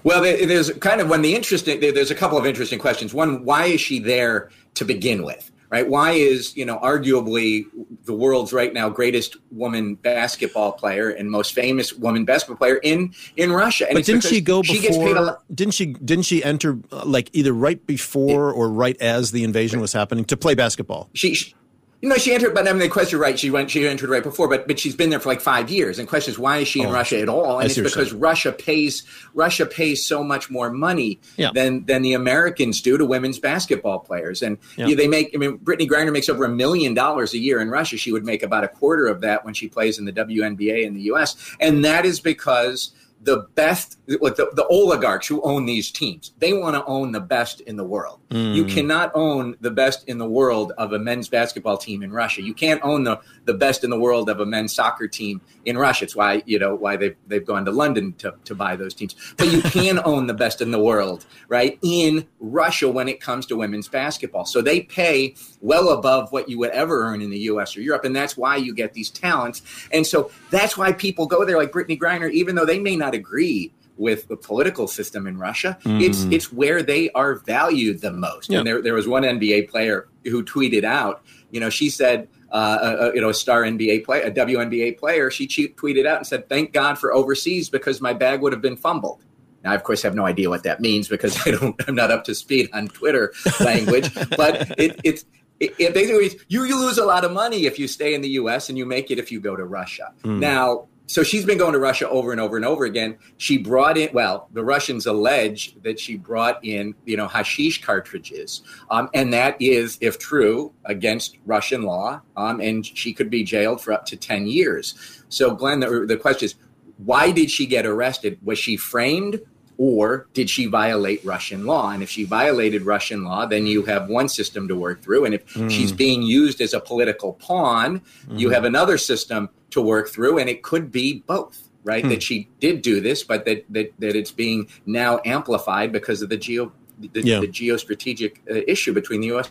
Well, 0.03 0.23
there's 0.23 0.71
kind 0.75 1.01
of 1.01 1.09
when 1.09 1.23
the 1.23 1.35
interesting. 1.35 1.81
There's 1.81 2.11
a 2.11 2.15
couple 2.15 2.37
of 2.37 2.45
interesting 2.45 2.79
questions. 2.79 3.15
One, 3.15 3.45
why 3.45 3.67
is 3.67 3.81
she 3.81 3.99
there 3.99 4.51
to 4.75 4.85
begin 4.85 5.25
with? 5.25 5.51
Right? 5.71 5.89
Why 5.89 6.13
is 6.13 6.57
you 6.57 6.65
know 6.65 6.79
arguably 6.79 7.67
the 8.05 8.13
world's 8.13 8.53
right 8.53 8.73
now 8.73 8.89
greatest 8.89 9.37
woman 9.51 9.95
basketball 9.95 10.73
player 10.73 11.11
and 11.11 11.31
most 11.31 11.55
famous 11.55 11.93
woman 11.93 12.25
basketball 12.25 12.57
player 12.57 12.77
in 12.83 13.15
in 13.37 13.53
Russia? 13.53 13.87
And 13.89 13.95
but 13.95 14.05
didn't 14.05 14.25
she 14.25 14.41
go 14.41 14.63
before? 14.63 15.39
She 15.49 15.55
didn't 15.55 15.75
she? 15.75 15.87
Didn't 15.87 16.25
she 16.25 16.43
enter 16.45 16.79
uh, 16.93 17.05
like 17.05 17.31
either 17.33 17.53
right 17.53 17.85
before 17.87 18.53
or 18.53 18.71
right 18.71 18.97
as 19.01 19.33
the 19.33 19.45
invasion 19.45 19.81
was 19.81 19.93
happening 19.93 20.25
to 20.27 20.37
play 20.37 20.55
basketball? 20.55 21.11
She, 21.15 21.35
she 21.35 21.55
you 22.05 22.11
know, 22.11 22.17
she 22.17 22.35
entered, 22.35 22.53
but 22.53 22.69
I 22.69 22.73
mean, 22.73 22.81
the 22.81 22.89
question, 22.91 23.19
right? 23.19 23.39
She 23.39 23.51
went, 23.51 23.71
she 23.71 23.89
entered 23.89 24.11
right 24.11 24.23
before, 24.23 24.47
but 24.47 24.69
but 24.69 24.79
she's 24.79 24.95
been 24.95 25.09
there 25.09 25.21
for 25.21 25.31
like 25.31 25.41
five 25.41 25.71
years. 25.71 25.99
And 25.99 26.07
question 26.07 26.33
is, 26.33 26.39
why 26.39 26.59
is 26.59 26.69
she 26.69 26.83
in 26.83 26.89
oh, 26.89 26.93
Russia 26.93 27.19
at 27.19 27.31
all? 27.31 27.61
And 27.61 27.71
it's 27.71 27.81
because 27.81 28.13
Russia 28.13 28.53
pays 28.53 29.05
Russia 29.33 29.65
pays 29.65 30.05
so 30.05 30.23
much 30.23 30.51
more 30.51 30.71
money 30.71 31.19
yeah. 31.39 31.51
than 31.55 31.87
than 31.87 32.03
the 32.03 32.13
Americans 32.13 32.83
do 32.83 32.99
to 32.99 33.07
women's 33.07 33.39
basketball 33.39 34.01
players. 34.01 34.43
And 34.43 34.59
yeah. 34.77 34.95
they 34.95 35.09
make, 35.09 35.31
I 35.35 35.39
mean, 35.39 35.57
Brittney 35.57 35.89
Griner 35.89 36.13
makes 36.13 36.29
over 36.29 36.45
a 36.45 36.49
million 36.51 36.93
dollars 36.93 37.33
a 37.33 37.39
year 37.39 37.59
in 37.59 37.71
Russia. 37.71 37.97
She 37.97 38.13
would 38.13 38.27
make 38.27 38.43
about 38.43 38.65
a 38.65 38.69
quarter 38.69 39.07
of 39.07 39.23
that 39.23 39.47
when 39.47 39.55
she 39.55 39.67
plays 39.67 39.99
in 39.99 40.05
the 40.05 40.13
WNBA 40.13 40.85
in 40.85 40.93
the 40.93 41.03
U.S. 41.05 41.57
And 41.59 41.87
that 41.87 42.05
is 42.05 42.21
because 42.21 42.93
the 43.25 43.47
best, 43.55 43.99
like 44.21 44.37
the, 44.37 44.51
the 44.53 44.67
oligarchs 44.67 45.27
who 45.27 45.41
own 45.43 45.65
these 45.65 45.91
teams, 45.91 46.33
they 46.39 46.53
want 46.53 46.77
to 46.77 46.85
own 46.85 47.13
the 47.13 47.21
best 47.21 47.61
in 47.63 47.77
the 47.77 47.85
world. 47.85 48.21
Mm. 48.31 48.55
You 48.55 48.65
cannot 48.67 49.13
own 49.15 49.57
the 49.61 49.71
best 49.71 50.07
in 50.09 50.19
the 50.19 50.29
world 50.29 50.73
of 50.77 50.93
a 50.93 50.99
men's 50.99 51.29
basketball 51.29 51.79
team 51.79 52.03
in 52.03 52.13
Russia. 52.13 52.43
You 52.43 52.53
can't 52.53 52.81
own 52.83 53.05
the, 53.05 53.21
the 53.47 53.55
best 53.55 53.83
in 53.83 53.91
the 53.91 53.99
world 53.99 54.29
of 54.29 54.41
a 54.41 54.47
men's 54.47 54.75
soccer 54.75 55.09
team 55.09 55.41
in 55.65 55.79
Russia. 55.79 56.05
It's 56.05 56.15
why, 56.15 56.43
you 56.45 56.59
know, 56.59 56.75
why 56.75 56.97
they've, 56.97 57.17
they've 57.27 57.45
gone 57.45 57.65
to 57.65 57.71
London 57.71 58.13
to, 58.19 58.35
to 58.45 58.55
buy 58.55 58.77
those 58.77 58.93
teams. 58.93 59.17
But 59.39 59.51
you 59.51 59.63
can 59.63 60.01
own 60.05 60.27
the 60.27 60.35
best 60.35 60.61
in 60.61 60.71
the 60.71 60.81
world, 60.81 61.25
right, 61.49 61.79
in 61.83 62.27
Russia 62.41 62.91
when 62.91 63.09
it 63.09 63.21
comes 63.21 63.47
to 63.47 63.57
women's 63.57 63.89
basketball. 63.89 64.45
So 64.45 64.61
they 64.61 64.83
pay 64.83 65.35
well 65.63 65.91
above 65.91 66.31
what 66.31 66.49
you 66.49 66.59
would 66.59 66.71
ever 66.71 67.05
earn 67.05 67.23
in 67.23 67.31
the 67.31 67.39
US 67.39 67.75
or 67.75 67.81
Europe. 67.81 68.05
And 68.05 68.15
that's 68.15 68.37
why 68.37 68.57
you 68.57 68.75
get 68.75 68.93
these 68.93 69.09
talents. 69.09 69.63
And 69.93 70.07
so 70.07 70.31
that's 70.51 70.77
why 70.77 70.93
people 70.93 71.27
go 71.27 71.45
there 71.45 71.57
like 71.57 71.73
Brittney 71.73 71.99
Griner, 71.99 72.31
even 72.31 72.55
though 72.55 72.67
they 72.67 72.79
may 72.79 72.97
not 72.97 73.14
agree 73.15 73.73
with 73.97 74.27
the 74.29 74.37
political 74.37 74.89
system 74.89 75.27
in 75.27 75.39
Russia. 75.39 75.79
Mm. 75.85 76.03
It's 76.03 76.25
it's 76.25 76.53
where 76.53 76.83
they 76.83 77.11
are 77.11 77.37
valued 77.37 78.01
the 78.01 78.13
most. 78.13 78.51
Yep. 78.51 78.59
And 78.59 78.67
there 78.67 78.83
there 78.83 78.95
was 78.95 79.07
one 79.07 79.23
NBA 79.23 79.69
player 79.69 80.09
who 80.25 80.45
tweeted 80.45 80.85
out, 80.85 81.23
you 81.51 81.61
know, 81.61 81.71
she 81.71 81.91
said. 81.91 82.29
Uh, 82.53 82.79
a, 82.81 83.07
a, 83.09 83.15
you 83.17 83.21
know, 83.21 83.31
a 83.31 83.35
star 83.35 83.63
NBA 83.63 84.05
player, 84.05 84.23
a 84.23 84.31
WNBA 84.31 84.97
player, 84.97 85.29
she 85.29 85.49
tweeted 85.49 86.07
out 86.07 86.19
and 86.19 86.27
said, 86.29 86.49
"Thank 86.49 86.73
God 86.73 86.97
for 86.97 87.13
overseas 87.13 87.69
because 87.69 88.01
my 88.01 88.13
bag 88.13 88.43
would 88.43 88.53
have 88.53 88.63
been 88.63 88.77
fumbled." 88.77 89.25
Now, 89.65 89.73
I 89.73 89.75
of 89.75 89.83
course, 89.83 90.03
have 90.03 90.15
no 90.15 90.25
idea 90.25 90.51
what 90.51 90.63
that 90.63 90.81
means 90.81 91.09
because 91.09 91.37
I 91.47 91.51
don't, 91.51 91.75
I'm 91.89 91.97
not 91.97 92.13
up 92.13 92.23
to 92.25 92.35
speed 92.37 92.69
on 92.73 92.89
Twitter 92.89 93.33
language. 93.59 94.15
but 94.37 94.79
it, 94.79 95.01
it's 95.03 95.25
it, 95.59 95.75
it 95.79 95.95
basically 95.95 96.39
you, 96.49 96.65
you 96.65 96.79
lose 96.79 96.99
a 96.99 97.05
lot 97.05 97.25
of 97.25 97.33
money 97.33 97.67
if 97.67 97.79
you 97.79 97.89
stay 97.89 98.15
in 98.15 98.21
the 98.21 98.29
U.S. 98.31 98.69
and 98.69 98.77
you 98.77 98.87
make 98.87 99.11
it 99.11 99.19
if 99.19 99.33
you 99.33 99.41
go 99.41 99.57
to 99.57 99.65
Russia. 99.65 100.13
Mm. 100.23 100.41
Now, 100.41 100.87
so 101.07 101.23
she's 101.23 101.45
been 101.45 101.59
going 101.59 101.75
to 101.75 101.79
Russia 101.79 102.09
over 102.09 102.33
and 102.33 102.41
over 102.41 102.57
and 102.57 102.65
over 102.65 102.85
again. 102.85 103.19
She 103.37 103.59
brought 103.59 103.99
in, 103.99 104.11
well, 104.13 104.49
the 104.53 104.65
Russians 104.65 105.07
allege 105.07 105.77
that 105.83 106.01
she 106.01 106.17
brought 106.17 106.65
in, 106.65 106.95
you 107.05 107.17
know, 107.17 107.29
hashish 107.29 107.83
cartridges, 107.83 108.63
um, 108.91 109.11
and 109.15 109.33
that 109.33 109.57
is, 109.61 109.99
if 110.01 110.19
true, 110.19 110.73
against 110.85 111.39
Russian 111.45 111.83
law, 111.83 112.23
um, 112.37 112.61
and 112.61 112.85
she 112.85 113.13
could 113.13 113.31
be 113.31 113.45
jailed 113.45 113.81
for 113.81 113.93
up 113.93 114.07
to 114.07 114.17
ten 114.17 114.47
years. 114.47 115.25
So, 115.29 115.55
Glenn, 115.55 115.81
the, 115.81 116.07
the 116.07 116.17
question 116.17 116.47
is, 116.47 116.55
why 116.99 117.33
did 117.33 117.51
she 117.51 117.67
get 117.67 117.87
arrested? 117.87 118.39
Was 118.43 118.59
she 118.59 118.77
framed? 118.77 119.41
Or 119.77 120.29
did 120.35 120.49
she 120.49 120.67
violate 120.67 121.25
Russian 121.25 121.67
law? 121.67 121.91
And 121.91 122.03
if 122.03 122.11
she 122.11 122.25
violated 122.25 122.83
Russian 122.83 123.25
law, 123.25 123.47
then 123.47 123.67
you 123.67 123.83
have 123.85 124.09
one 124.09 124.29
system 124.29 124.69
to 124.69 124.77
work 124.77 125.03
through. 125.03 125.25
And 125.25 125.35
if 125.35 125.47
mm. 125.55 125.71
she's 125.71 125.93
being 125.93 126.23
used 126.23 126.61
as 126.61 126.75
a 126.75 126.81
political 126.81 127.35
pawn, 127.35 128.01
mm. 128.27 128.39
you 128.39 128.51
have 128.51 128.65
another 128.65 128.99
system 128.99 129.49
to 129.71 129.81
work 129.81 130.09
through. 130.09 130.39
And 130.39 130.49
it 130.49 130.63
could 130.63 130.93
be 130.93 131.23
both, 131.27 131.69
right? 131.83 132.05
Mm. 132.05 132.11
That 132.11 132.23
she 132.23 132.49
did 132.61 132.83
do 132.83 133.01
this, 133.01 133.23
but 133.25 133.45
that, 133.47 133.65
that, 133.71 133.93
that 133.99 134.17
it's 134.17 134.31
being 134.31 134.69
now 134.87 135.21
amplified 135.25 135.93
because 135.93 136.23
of 136.23 136.29
the 136.29 136.37
geo 136.37 136.73
the, 136.99 137.23
yeah. 137.23 137.41
the 137.41 137.49
geostrategic 137.49 138.37
uh, 138.49 138.61
issue 138.69 138.93
between 138.93 139.21
the 139.21 139.29
U.S. 139.29 139.51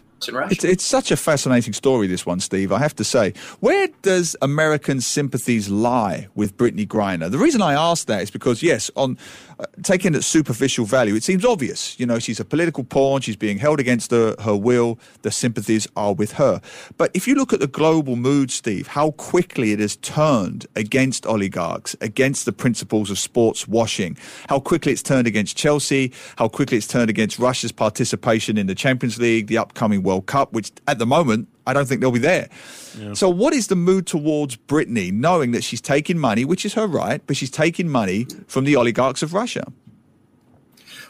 It's, 0.52 0.64
it's, 0.64 0.84
such 0.84 1.12
a 1.12 1.18
fascinating 1.18 1.74
story, 1.74 2.08
this 2.08 2.26
one, 2.26 2.40
Steve. 2.40 2.72
I 2.72 2.80
have 2.80 2.96
to 2.98 3.04
say, 3.04 3.34
where 3.62 3.88
does 4.02 4.36
American 4.42 5.02
sympathies 5.02 5.70
lie 5.70 6.28
with 6.36 6.56
Brittney 6.56 6.88
Griner? 6.88 7.32
The 7.32 7.38
reason 7.38 7.62
I 7.62 7.74
ask 7.74 8.08
that 8.08 8.22
is 8.22 8.30
because, 8.30 8.62
yes, 8.62 8.92
on 8.96 9.18
uh, 9.60 9.66
taking 9.82 10.14
at 10.14 10.24
superficial 10.24 10.86
value, 10.86 11.16
it 11.16 11.24
seems 11.24 11.44
obvious. 11.46 12.00
You 12.00 12.06
know, 12.06 12.20
she's 12.20 12.40
a 12.40 12.46
political 12.46 12.84
pawn. 12.84 13.22
She's 13.22 13.36
being 13.36 13.58
held 13.58 13.80
against 13.80 14.12
her, 14.12 14.36
her 14.42 14.56
will. 14.56 15.00
The 15.24 15.32
sympathies 15.32 15.88
are 15.96 16.14
with 16.14 16.34
her. 16.34 16.62
But 16.98 17.12
if 17.14 17.28
you 17.28 17.36
look 17.36 17.54
at 17.54 17.60
the 17.60 17.68
global 17.68 18.16
mood, 18.16 18.52
Steve, 18.52 18.88
how 18.88 19.12
quickly 19.12 19.72
it 19.72 19.80
has 19.80 19.96
turned 19.98 20.68
against 20.76 21.26
oligarchs, 21.26 21.96
against 22.02 22.46
the 22.46 22.54
principles 22.54 23.10
of 23.10 23.18
sports 23.18 23.68
washing, 23.68 24.18
how 24.48 24.60
quickly 24.60 24.92
it's 24.92 25.02
turned 25.02 25.28
against 25.28 25.58
Chelsea, 25.58 26.12
how 26.38 26.48
quickly 26.48 26.78
it's 26.78 26.88
turned 26.88 27.10
against 27.10 27.40
Russia's 27.40 27.72
participation 27.72 28.58
in 28.58 28.68
the 28.68 28.76
Champions 28.76 29.18
League, 29.18 29.48
the 29.48 29.58
upcoming 29.58 30.04
World 30.04 30.13
Cup, 30.22 30.54
which 30.54 30.72
at 30.88 31.00
the 31.00 31.06
moment 31.06 31.48
I 31.66 31.74
don't 31.74 31.88
think 31.88 32.02
they'll 32.02 32.12
be 32.12 32.20
there. 32.20 32.50
Yeah. 32.98 33.14
So, 33.14 33.30
what 33.30 33.54
is 33.54 33.68
the 33.68 33.76
mood 33.76 34.06
towards 34.06 34.58
Brittney, 34.58 35.12
knowing 35.12 35.52
that 35.52 35.64
she's 35.64 35.82
taking 35.82 36.18
money, 36.18 36.46
which 36.46 36.66
is 36.66 36.74
her 36.74 36.88
right, 36.88 37.22
but 37.26 37.38
she's 37.38 37.52
taking 37.52 37.90
money 37.90 38.28
from 38.48 38.66
the 38.66 38.76
oligarchs 38.76 39.24
of 39.24 39.34
Russia? 39.34 39.66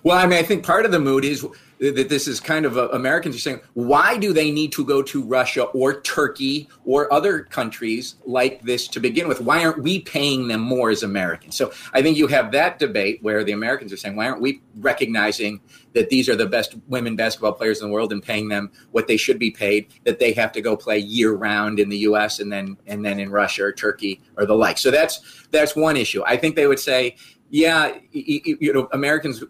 Well, 0.04 0.18
I 0.18 0.28
mean, 0.28 0.38
I 0.38 0.44
think 0.44 0.66
part 0.66 0.86
of 0.86 0.92
the 0.92 1.00
mood 1.00 1.24
is 1.24 1.46
that 1.80 2.10
this 2.10 2.28
is 2.28 2.40
kind 2.40 2.66
of 2.66 2.78
a, 2.78 2.88
Americans 2.90 3.36
are 3.36 3.40
saying, 3.40 3.62
why 3.74 4.18
do 4.18 4.34
they 4.34 4.52
need 4.52 4.72
to 4.74 4.86
go 4.86 5.02
to 5.02 5.24
Russia 5.24 5.64
or 5.64 6.02
Turkey 6.02 6.70
or 6.86 7.12
other 7.12 7.44
countries 7.44 8.16
like 8.26 8.62
this 8.64 8.88
to 8.90 9.00
begin 9.00 9.28
with? 9.28 9.42
Why 9.42 9.64
aren't 9.64 9.82
we 9.82 10.00
paying 10.00 10.48
them 10.48 10.62
more 10.62 10.90
as 10.90 11.04
Americans? 11.04 11.56
So 11.56 11.72
I 11.94 12.02
think 12.02 12.18
you 12.18 12.28
have 12.28 12.52
that 12.52 12.80
debate 12.80 13.20
where 13.22 13.44
the 13.44 13.54
Americans 13.54 13.94
are 13.94 13.98
saying, 13.98 14.16
why 14.16 14.28
aren't 14.28 14.42
we 14.42 14.62
recognizing 14.78 15.62
that 15.94 16.10
these 16.10 16.28
are 16.28 16.36
the 16.36 16.48
best 16.48 16.76
women 16.88 17.16
basketball 17.16 17.54
players 17.54 17.82
in 17.82 17.88
the 17.88 17.94
world 17.94 18.12
and 18.12 18.22
paying 18.22 18.50
them 18.50 18.72
what 18.92 19.08
they 19.08 19.18
should 19.18 19.40
be 19.40 19.52
paid? 19.52 19.88
That 20.04 20.20
they 20.20 20.34
have 20.34 20.52
to 20.54 20.62
go 20.62 20.76
play 20.76 21.00
year 21.00 21.34
round 21.34 21.80
in 21.80 21.90
the 21.90 22.00
U.S. 22.00 22.40
and 22.40 22.52
then 22.52 22.78
and 22.88 23.06
then 23.06 23.20
in 23.20 23.30
Russia 23.30 23.64
or 23.64 23.72
Turkey 23.72 24.22
or 24.38 24.46
the 24.46 24.56
like. 24.56 24.78
So 24.78 24.92
that's 24.92 25.48
that's 25.52 25.76
one 25.76 25.96
issue. 25.96 26.24
I 26.26 26.38
think 26.38 26.56
they 26.56 26.68
would 26.68 26.80
say, 26.80 27.16
yeah, 27.50 27.98
you 28.12 28.74
know, 28.74 28.90
Americans 28.92 29.44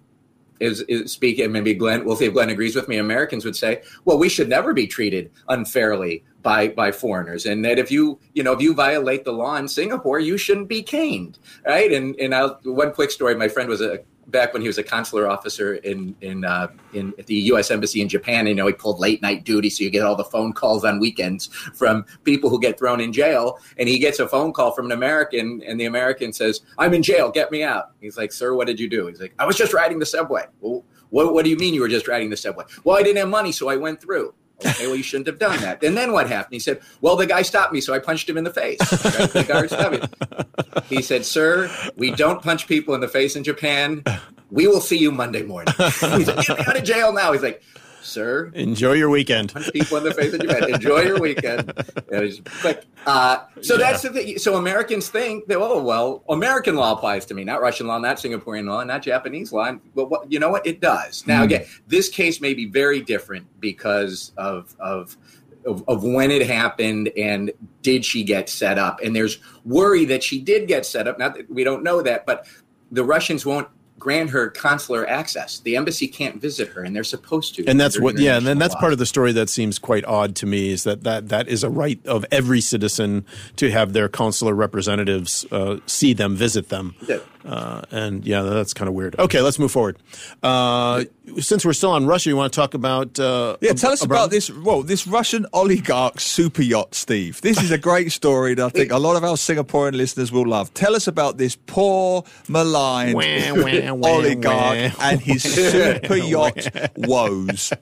is, 0.60 0.82
is 0.82 1.12
speaking, 1.12 1.52
maybe 1.52 1.74
Glenn, 1.74 2.06
we'll 2.06 2.16
see 2.16 2.26
if 2.26 2.34
Glenn 2.34 2.50
agrees 2.50 2.76
with 2.76 2.88
me. 2.88 2.98
Americans 2.98 3.46
would 3.46 3.56
say, 3.56 3.82
well, 4.06 4.18
we 4.18 4.30
should 4.30 4.50
never 4.50 4.74
be 4.74 4.88
treated 4.88 5.32
unfairly 5.50 6.24
by 6.42 6.68
by 6.68 6.92
foreigners, 6.92 7.46
and 7.46 7.64
that 7.64 7.80
if 7.80 7.90
you 7.90 8.20
you 8.34 8.44
know 8.44 8.52
if 8.52 8.62
you 8.62 8.74
violate 8.74 9.24
the 9.24 9.32
law 9.32 9.56
in 9.56 9.68
Singapore, 9.68 10.20
you 10.20 10.38
shouldn't 10.38 10.68
be 10.68 10.84
caned, 10.84 11.40
right? 11.66 11.92
And 11.92 12.16
and 12.20 12.36
I'll, 12.36 12.60
one 12.64 12.92
quick 12.92 13.12
story. 13.12 13.34
My 13.34 13.48
friend 13.48 13.70
was 13.70 13.82
a 13.82 14.00
back 14.28 14.54
when 14.54 14.62
he 14.62 14.68
was 14.68 14.78
a 14.78 14.84
consular 14.84 15.30
officer 15.30 15.76
in 15.76 16.16
in 16.22 16.46
uh, 16.46 16.68
in 16.94 17.14
at 17.18 17.28
the 17.28 17.36
U.S. 17.36 17.72
embassy 17.72 18.02
in 18.02 18.10
Japan. 18.10 18.48
You 18.48 18.56
know, 18.56 18.68
he 18.68 18.74
pulled 18.74 19.00
late 19.00 19.22
night 19.22 19.44
duty, 19.44 19.70
so 19.70 19.84
you 19.84 19.90
get 19.90 20.04
all 20.04 20.16
the 20.16 20.24
phone 20.24 20.54
calls 20.54 20.84
on 20.84 21.00
weekends 21.00 21.48
from 21.74 22.06
people 22.24 22.50
who 22.50 22.60
get 22.60 22.78
thrown 22.78 23.00
in 23.00 23.14
jail. 23.14 23.60
And 23.78 23.88
he 23.90 24.00
gets 24.00 24.20
a 24.20 24.28
phone 24.28 24.54
call 24.54 24.72
from 24.72 24.88
an 24.88 24.92
American, 24.92 25.62
and 25.66 25.80
the 25.80 25.86
American 25.86 26.34
says, 26.34 26.62
"I'm 26.78 26.94
in 26.94 27.04
jail. 27.04 27.32
Get 27.32 27.52
me 27.52 27.64
out." 27.64 27.92
He's 28.02 28.18
like, 28.18 28.32
"Sir, 28.32 28.54
what 28.54 28.68
did 28.68 28.80
you 28.80 28.90
do?" 28.90 29.08
He's 29.08 29.22
like, 29.22 29.34
"I 29.40 29.46
was 29.46 29.56
just 29.56 29.74
riding 29.74 30.00
the 30.00 30.06
subway." 30.06 30.46
Well, 30.62 30.84
what, 31.10 31.34
what 31.34 31.44
do 31.44 31.52
you 31.52 31.58
mean 31.58 31.74
you 31.74 31.82
were 31.82 31.88
just 31.88 32.08
riding 32.08 32.30
the 32.30 32.38
subway? 32.38 32.66
Well, 32.84 32.98
I 32.98 33.04
didn't 33.04 33.18
have 33.18 33.30
money, 33.30 33.52
so 33.52 33.70
I 33.70 33.76
went 33.76 34.02
through. 34.02 34.34
Okay, 34.66 34.88
well, 34.88 34.96
you 34.96 35.04
shouldn't 35.04 35.28
have 35.28 35.40
done 35.40 35.60
that. 35.62 35.84
And 35.84 35.96
then 35.98 36.12
what 36.12 36.28
happened? 36.28 36.54
He 36.54 36.60
said, 36.60 36.82
Well, 37.02 37.16
the 37.16 37.26
guy 37.26 37.42
stopped 37.42 37.74
me, 37.74 37.82
so 37.82 37.94
I 37.94 38.00
punched 38.00 38.30
him 38.30 38.38
in 38.38 38.44
the 38.44 38.54
face. 38.54 38.80
The 38.80 39.44
stopped. 39.68 40.88
He 40.88 41.02
said, 41.02 41.26
Sir, 41.26 41.70
we 41.96 42.12
don't 42.12 42.42
punch 42.42 42.68
people 42.68 42.94
in 42.96 43.02
the 43.02 43.08
face 43.08 43.36
in 43.36 43.44
Japan. 43.44 44.04
We 44.52 44.68
will 44.68 44.82
see 44.82 44.98
you 44.98 45.12
Monday 45.12 45.44
morning. 45.44 45.74
He's 45.78 46.28
like, 46.28 46.46
Get 46.46 46.60
me 46.60 46.66
out 46.68 46.78
of 46.78 46.84
jail 46.84 47.14
now. 47.14 47.32
He's 47.32 47.42
like, 47.44 47.64
Sir, 48.04 48.52
enjoy 48.54 48.94
your 48.94 49.10
weekend. 49.10 49.54
People 49.74 49.98
in 49.98 50.04
the 50.04 50.14
face 50.14 50.34
in 50.34 50.42
Japan. 50.42 50.74
Enjoy 50.74 51.02
your 51.02 51.20
weekend. 51.20 51.74
Quick. 52.62 52.86
Uh, 53.06 53.40
so 53.62 53.76
yeah. 53.76 53.80
that's 53.80 54.02
the 54.02 54.10
thing. 54.10 54.38
So 54.38 54.58
Americans 54.58 55.10
think 55.10 55.48
that, 55.48 55.58
oh, 55.58 55.82
well, 55.82 56.24
American 56.30 56.76
law 56.76 56.94
applies 56.94 57.26
to 57.28 57.34
me, 57.34 57.44
not 57.44 57.62
Russian 57.62 57.88
law, 57.88 57.98
not 58.00 58.18
Singaporean 58.18 58.68
law, 58.68 58.84
not 58.84 59.02
Japanese 59.02 59.52
law. 59.52 59.72
But 59.96 60.10
what, 60.10 60.32
you 60.32 60.40
know 60.40 60.50
what? 60.50 60.68
It 60.68 60.82
does. 60.82 61.26
Now, 61.26 61.42
mm. 61.42 61.46
again, 61.46 61.66
this 61.88 62.10
case 62.10 62.42
may 62.42 62.54
be 62.54 62.66
very 62.66 63.02
different 63.02 63.48
because 63.60 64.32
of, 64.38 64.76
of 64.80 65.18
of, 65.66 65.82
of, 65.88 66.04
when 66.04 66.30
it 66.30 66.46
happened 66.46 67.10
and 67.16 67.50
did 67.82 68.04
she 68.04 68.26
get 68.26 68.50
set 68.50 68.78
up 68.78 69.00
and 69.02 69.16
there's 69.16 69.40
worry 69.64 70.04
that 70.04 70.22
she 70.22 70.42
did 70.42 70.68
get 70.68 70.86
set 70.86 71.08
up 71.08 71.18
not 71.18 71.36
that 71.36 71.50
we 71.50 71.64
don't 71.64 71.84
know 71.84 72.02
that 72.02 72.26
but 72.26 72.46
the 72.92 73.02
russians 73.02 73.46
won't 73.46 73.70
grant 74.00 74.30
her 74.32 74.50
consular 74.50 75.08
access. 75.08 75.60
The 75.60 75.76
embassy 75.76 76.08
can't 76.08 76.42
visit 76.42 76.70
her, 76.70 76.84
and 76.84 76.96
they're 76.96 77.04
supposed 77.04 77.56
to. 77.56 77.66
And 77.66 77.80
that's 77.80 78.00
what, 78.00 78.20
yeah, 78.20 78.38
and 78.38 78.46
then 78.46 78.58
that's 78.58 78.74
law. 78.74 78.82
part 78.82 78.94
of 78.94 79.00
the 79.00 79.06
story 79.06 79.32
that 79.34 79.50
seems 79.50 79.80
quite 79.80 80.04
odd 80.06 80.36
to 80.38 80.46
me 80.46 80.72
is 80.72 80.84
that 80.84 81.04
that, 81.04 81.30
that 81.30 81.48
is 81.48 81.64
a 81.64 81.70
right 81.70 82.06
of 82.06 82.26
every 82.32 82.62
citizen 82.62 83.26
to 83.56 83.72
have 83.72 83.94
their 83.94 84.10
consular 84.10 84.54
representatives 84.54 85.46
uh, 85.52 85.78
see 85.86 86.14
them, 86.14 86.36
visit 86.36 86.70
them. 86.70 86.96
Yeah. 87.08 87.20
Uh, 87.46 87.82
and 87.92 88.26
yeah, 88.26 88.42
that's 88.42 88.74
kind 88.74 88.88
of 88.88 88.96
weird. 88.96 89.20
Okay, 89.20 89.42
let's 89.42 89.60
move 89.60 89.72
forward. 89.72 89.98
Uh, 90.42 91.04
since 91.40 91.66
we're 91.66 91.74
still 91.74 91.92
on 91.92 92.06
Russia, 92.06 92.30
you 92.30 92.38
want 92.38 92.54
to 92.54 92.56
talk 92.56 92.74
about? 92.74 93.20
Uh, 93.20 93.58
yeah, 93.60 93.74
tell 93.74 93.92
us 93.92 94.02
about, 94.02 94.16
about 94.16 94.32
this. 94.32 94.50
Well, 94.50 94.82
this 94.82 95.06
Russian 95.06 95.46
oligarch 95.52 96.22
super 96.22 96.62
yacht, 96.62 96.96
Steve. 96.96 97.42
This 97.42 97.62
is 97.62 97.72
a 97.72 97.78
great 97.78 98.14
story 98.14 98.54
that 98.56 98.66
I 98.66 98.70
think 98.70 98.92
a 98.92 98.98
lot 98.98 99.18
of 99.18 99.26
our 99.26 99.36
Singaporean 99.36 99.94
listeners 99.94 100.32
will 100.32 100.48
love. 100.48 100.74
Tell 100.74 100.96
us 100.96 101.08
about 101.08 101.38
this 101.38 101.58
poor, 101.58 102.24
maligned 102.48 103.16
wah, 103.16 103.24
wah, 103.24 103.64
wah, 103.64 103.83
oligarch 103.90 104.94
and 105.02 105.22
his 105.22 105.44
super 105.72 106.16
yacht 106.16 106.68
woes. 106.98 107.74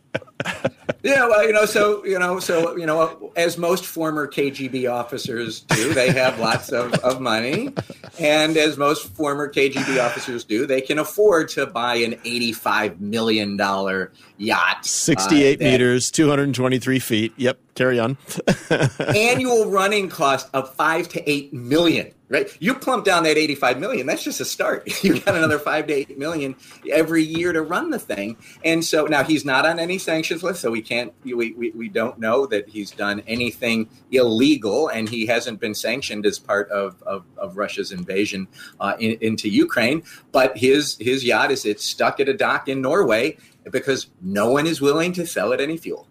yeah, 1.04 1.28
well, 1.28 1.46
you 1.46 1.54
know, 1.54 1.66
so 1.66 2.04
you 2.06 2.18
know, 2.18 2.40
so 2.40 2.76
you 2.76 2.86
know, 2.86 3.32
as 3.36 3.58
most 3.58 3.86
former 3.86 4.28
KGB 4.28 4.92
officers 4.92 5.62
do, 5.62 5.94
they 5.94 6.12
have 6.12 6.40
lots 6.40 6.72
of, 6.72 6.94
of 6.96 7.22
money, 7.22 7.74
and 8.20 8.58
as 8.58 8.78
most 8.78 9.08
former 9.16 9.52
KGB 9.52 10.04
officers 10.04 10.44
do, 10.44 10.66
they 10.66 10.82
can 10.82 11.00
afford 11.00 11.50
to 11.50 11.66
buy 11.66 11.96
an 11.96 12.16
eighty-five 12.26 13.00
million 13.00 13.58
dollar 13.58 14.12
yacht, 14.38 14.86
sixty-eight 14.86 15.62
uh, 15.62 15.66
meters, 15.66 16.12
two 16.12 16.30
hundred 16.30 16.44
and 16.44 16.56
twenty-three 16.56 17.00
feet. 17.00 17.34
Yep, 17.38 17.60
carry 17.76 18.00
on. 18.00 18.18
annual 19.00 19.70
running 19.70 20.10
cost 20.10 20.50
of 20.54 20.74
five 20.74 21.08
to 21.10 21.30
eight 21.30 21.54
million 21.54 22.12
right? 22.32 22.50
You 22.62 22.74
plump 22.74 23.04
down 23.04 23.24
that 23.24 23.38
85 23.38 23.80
million, 23.80 24.08
that's 24.08 24.24
just 24.24 24.40
a 24.40 24.46
start. 24.46 24.88
You 25.02 25.20
got 25.20 25.36
another 25.36 25.58
five 25.58 25.88
to 25.88 25.94
eight 25.94 26.18
million 26.18 26.56
every 26.92 27.24
year 27.24 27.52
to 27.52 27.62
run 27.64 27.90
the 27.90 27.98
thing. 27.98 28.38
And 28.64 28.86
so 28.86 29.06
now 29.06 29.24
he's 29.24 29.44
not 29.44 29.66
on 29.66 29.80
any 29.80 29.98
sanctions 29.98 30.44
list, 30.44 30.62
so 30.62 30.70
we 30.70 30.82
can't, 30.82 31.12
we, 31.24 31.34
we, 31.34 31.72
we 31.72 31.90
don't 31.90 32.20
know 32.20 32.46
that 32.46 32.70
he's 32.70 32.92
done 32.92 33.24
anything 33.26 33.90
illegal 34.12 34.90
and 34.90 35.10
he 35.10 35.26
hasn't 35.26 35.60
been 35.60 35.74
sanctioned 35.74 36.28
as 36.28 36.38
part 36.38 36.70
of, 36.70 37.02
of, 37.02 37.26
of 37.36 37.58
Russia's 37.58 37.92
invasion 37.92 38.48
uh, 38.80 38.94
in, 39.00 39.18
into 39.22 39.50
Ukraine. 39.50 40.04
But 40.32 40.56
his, 40.56 40.98
his 41.00 41.26
yacht 41.26 41.50
is 41.52 41.66
it's 41.66 41.84
stuck 41.84 42.20
at 42.20 42.30
a 42.30 42.34
dock 42.34 42.70
in 42.70 42.80
Norway 42.82 43.38
because 43.70 44.08
no 44.22 44.52
one 44.52 44.68
is 44.68 44.82
willing 44.82 45.14
to 45.14 45.26
sell 45.26 45.52
it 45.52 45.60
any 45.60 45.78
fuel. 45.78 46.08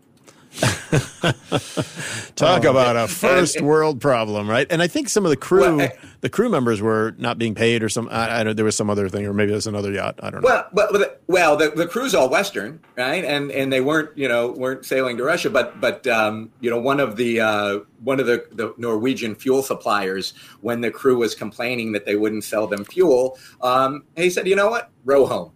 Talk 2.34 2.64
oh, 2.64 2.70
about 2.70 2.96
a 2.96 3.06
first 3.06 3.60
world 3.62 4.00
problem, 4.00 4.48
right? 4.48 4.66
And 4.68 4.82
I 4.82 4.88
think 4.88 5.08
some 5.08 5.24
of 5.24 5.30
the 5.30 5.36
crew, 5.36 5.76
well, 5.76 5.80
I, 5.82 5.92
the 6.22 6.28
crew 6.28 6.48
members 6.48 6.82
were 6.82 7.14
not 7.18 7.38
being 7.38 7.54
paid, 7.54 7.84
or 7.84 7.88
some. 7.88 8.08
I, 8.10 8.24
I 8.24 8.36
don't 8.38 8.46
know 8.46 8.52
there 8.54 8.64
was 8.64 8.76
some 8.76 8.90
other 8.90 9.08
thing, 9.08 9.26
or 9.26 9.32
maybe 9.32 9.52
there's 9.52 9.68
another 9.68 9.92
yacht. 9.92 10.18
I 10.22 10.30
don't 10.30 10.42
know. 10.42 10.68
Well, 10.72 10.88
the, 10.92 11.16
well, 11.28 11.56
the, 11.56 11.70
the 11.70 11.86
crew's 11.86 12.14
all 12.14 12.28
Western, 12.28 12.80
right? 12.96 13.24
And 13.24 13.52
and 13.52 13.72
they 13.72 13.80
weren't, 13.80 14.16
you 14.18 14.28
know, 14.28 14.50
weren't 14.50 14.84
sailing 14.84 15.16
to 15.18 15.24
Russia, 15.24 15.50
but 15.50 15.80
but 15.80 16.06
um, 16.08 16.50
you 16.60 16.68
know, 16.68 16.80
one 16.80 16.98
of 16.98 17.16
the 17.16 17.40
uh, 17.40 17.78
one 18.02 18.18
of 18.18 18.26
the, 18.26 18.44
the 18.50 18.74
Norwegian 18.76 19.36
fuel 19.36 19.62
suppliers, 19.62 20.34
when 20.62 20.80
the 20.80 20.90
crew 20.90 21.18
was 21.18 21.34
complaining 21.34 21.92
that 21.92 22.06
they 22.06 22.16
wouldn't 22.16 22.44
sell 22.44 22.66
them 22.66 22.84
fuel, 22.84 23.38
um, 23.60 24.04
he 24.16 24.30
said, 24.30 24.48
you 24.48 24.56
know 24.56 24.70
what, 24.70 24.90
row 25.04 25.26
home. 25.26 25.52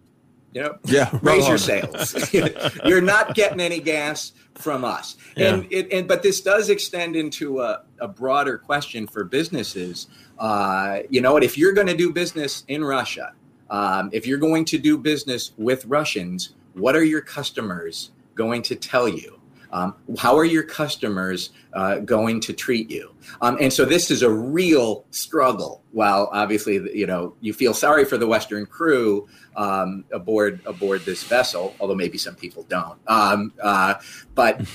You 0.55 0.61
know, 0.61 0.77
yeah, 0.85 1.09
raise 1.21 1.49
your 1.49 1.57
sails. 1.57 2.33
You're 2.33 3.01
not 3.01 3.35
getting 3.35 3.59
any 3.59 3.81
gas 3.81 4.31
from 4.53 4.85
us. 4.85 5.17
Yeah. 5.35 5.53
And 5.53 5.67
it, 5.69 5.91
and 5.91 6.07
but 6.07 6.23
this 6.23 6.39
does 6.39 6.69
extend 6.69 7.17
into 7.17 7.59
a, 7.59 7.83
a 7.99 8.07
broader 8.07 8.57
question 8.57 9.05
for 9.05 9.25
businesses. 9.25 10.07
Uh, 10.39 10.99
you 11.09 11.19
know 11.19 11.33
what? 11.33 11.43
If 11.43 11.57
you're 11.57 11.73
going 11.73 11.87
to 11.87 11.97
do 11.97 12.13
business 12.13 12.63
in 12.69 12.85
Russia, 12.85 13.33
um, 13.69 14.09
if 14.13 14.25
you're 14.25 14.37
going 14.37 14.63
to 14.65 14.77
do 14.77 14.97
business 14.97 15.51
with 15.57 15.85
Russians, 15.87 16.53
what 16.73 16.95
are 16.95 17.03
your 17.03 17.19
customers 17.19 18.11
going 18.33 18.61
to 18.61 18.75
tell 18.75 19.09
you? 19.09 19.34
Um, 19.75 19.93
how 20.17 20.37
are 20.37 20.45
your 20.45 20.63
customers 20.63 21.49
uh, 21.73 21.99
going 21.99 22.39
to 22.41 22.53
treat 22.53 22.89
you? 22.89 23.13
Um, 23.41 23.57
and 23.59 23.73
so 23.73 23.83
this 23.83 24.09
is 24.09 24.21
a 24.21 24.29
real 24.29 25.05
struggle. 25.11 25.83
While 25.91 26.29
obviously, 26.31 26.75
you 26.97 27.05
know, 27.05 27.35
you 27.41 27.53
feel 27.53 27.73
sorry 27.73 28.05
for 28.05 28.17
the 28.17 28.25
Western 28.25 28.65
crew 28.65 29.27
um, 29.57 30.05
aboard 30.13 30.61
aboard 30.65 31.03
this 31.03 31.23
vessel, 31.23 31.75
although 31.81 31.95
maybe 31.95 32.17
some 32.17 32.35
people 32.35 32.63
don't. 32.69 32.97
Um, 33.07 33.51
uh, 33.61 33.95
but 34.33 34.65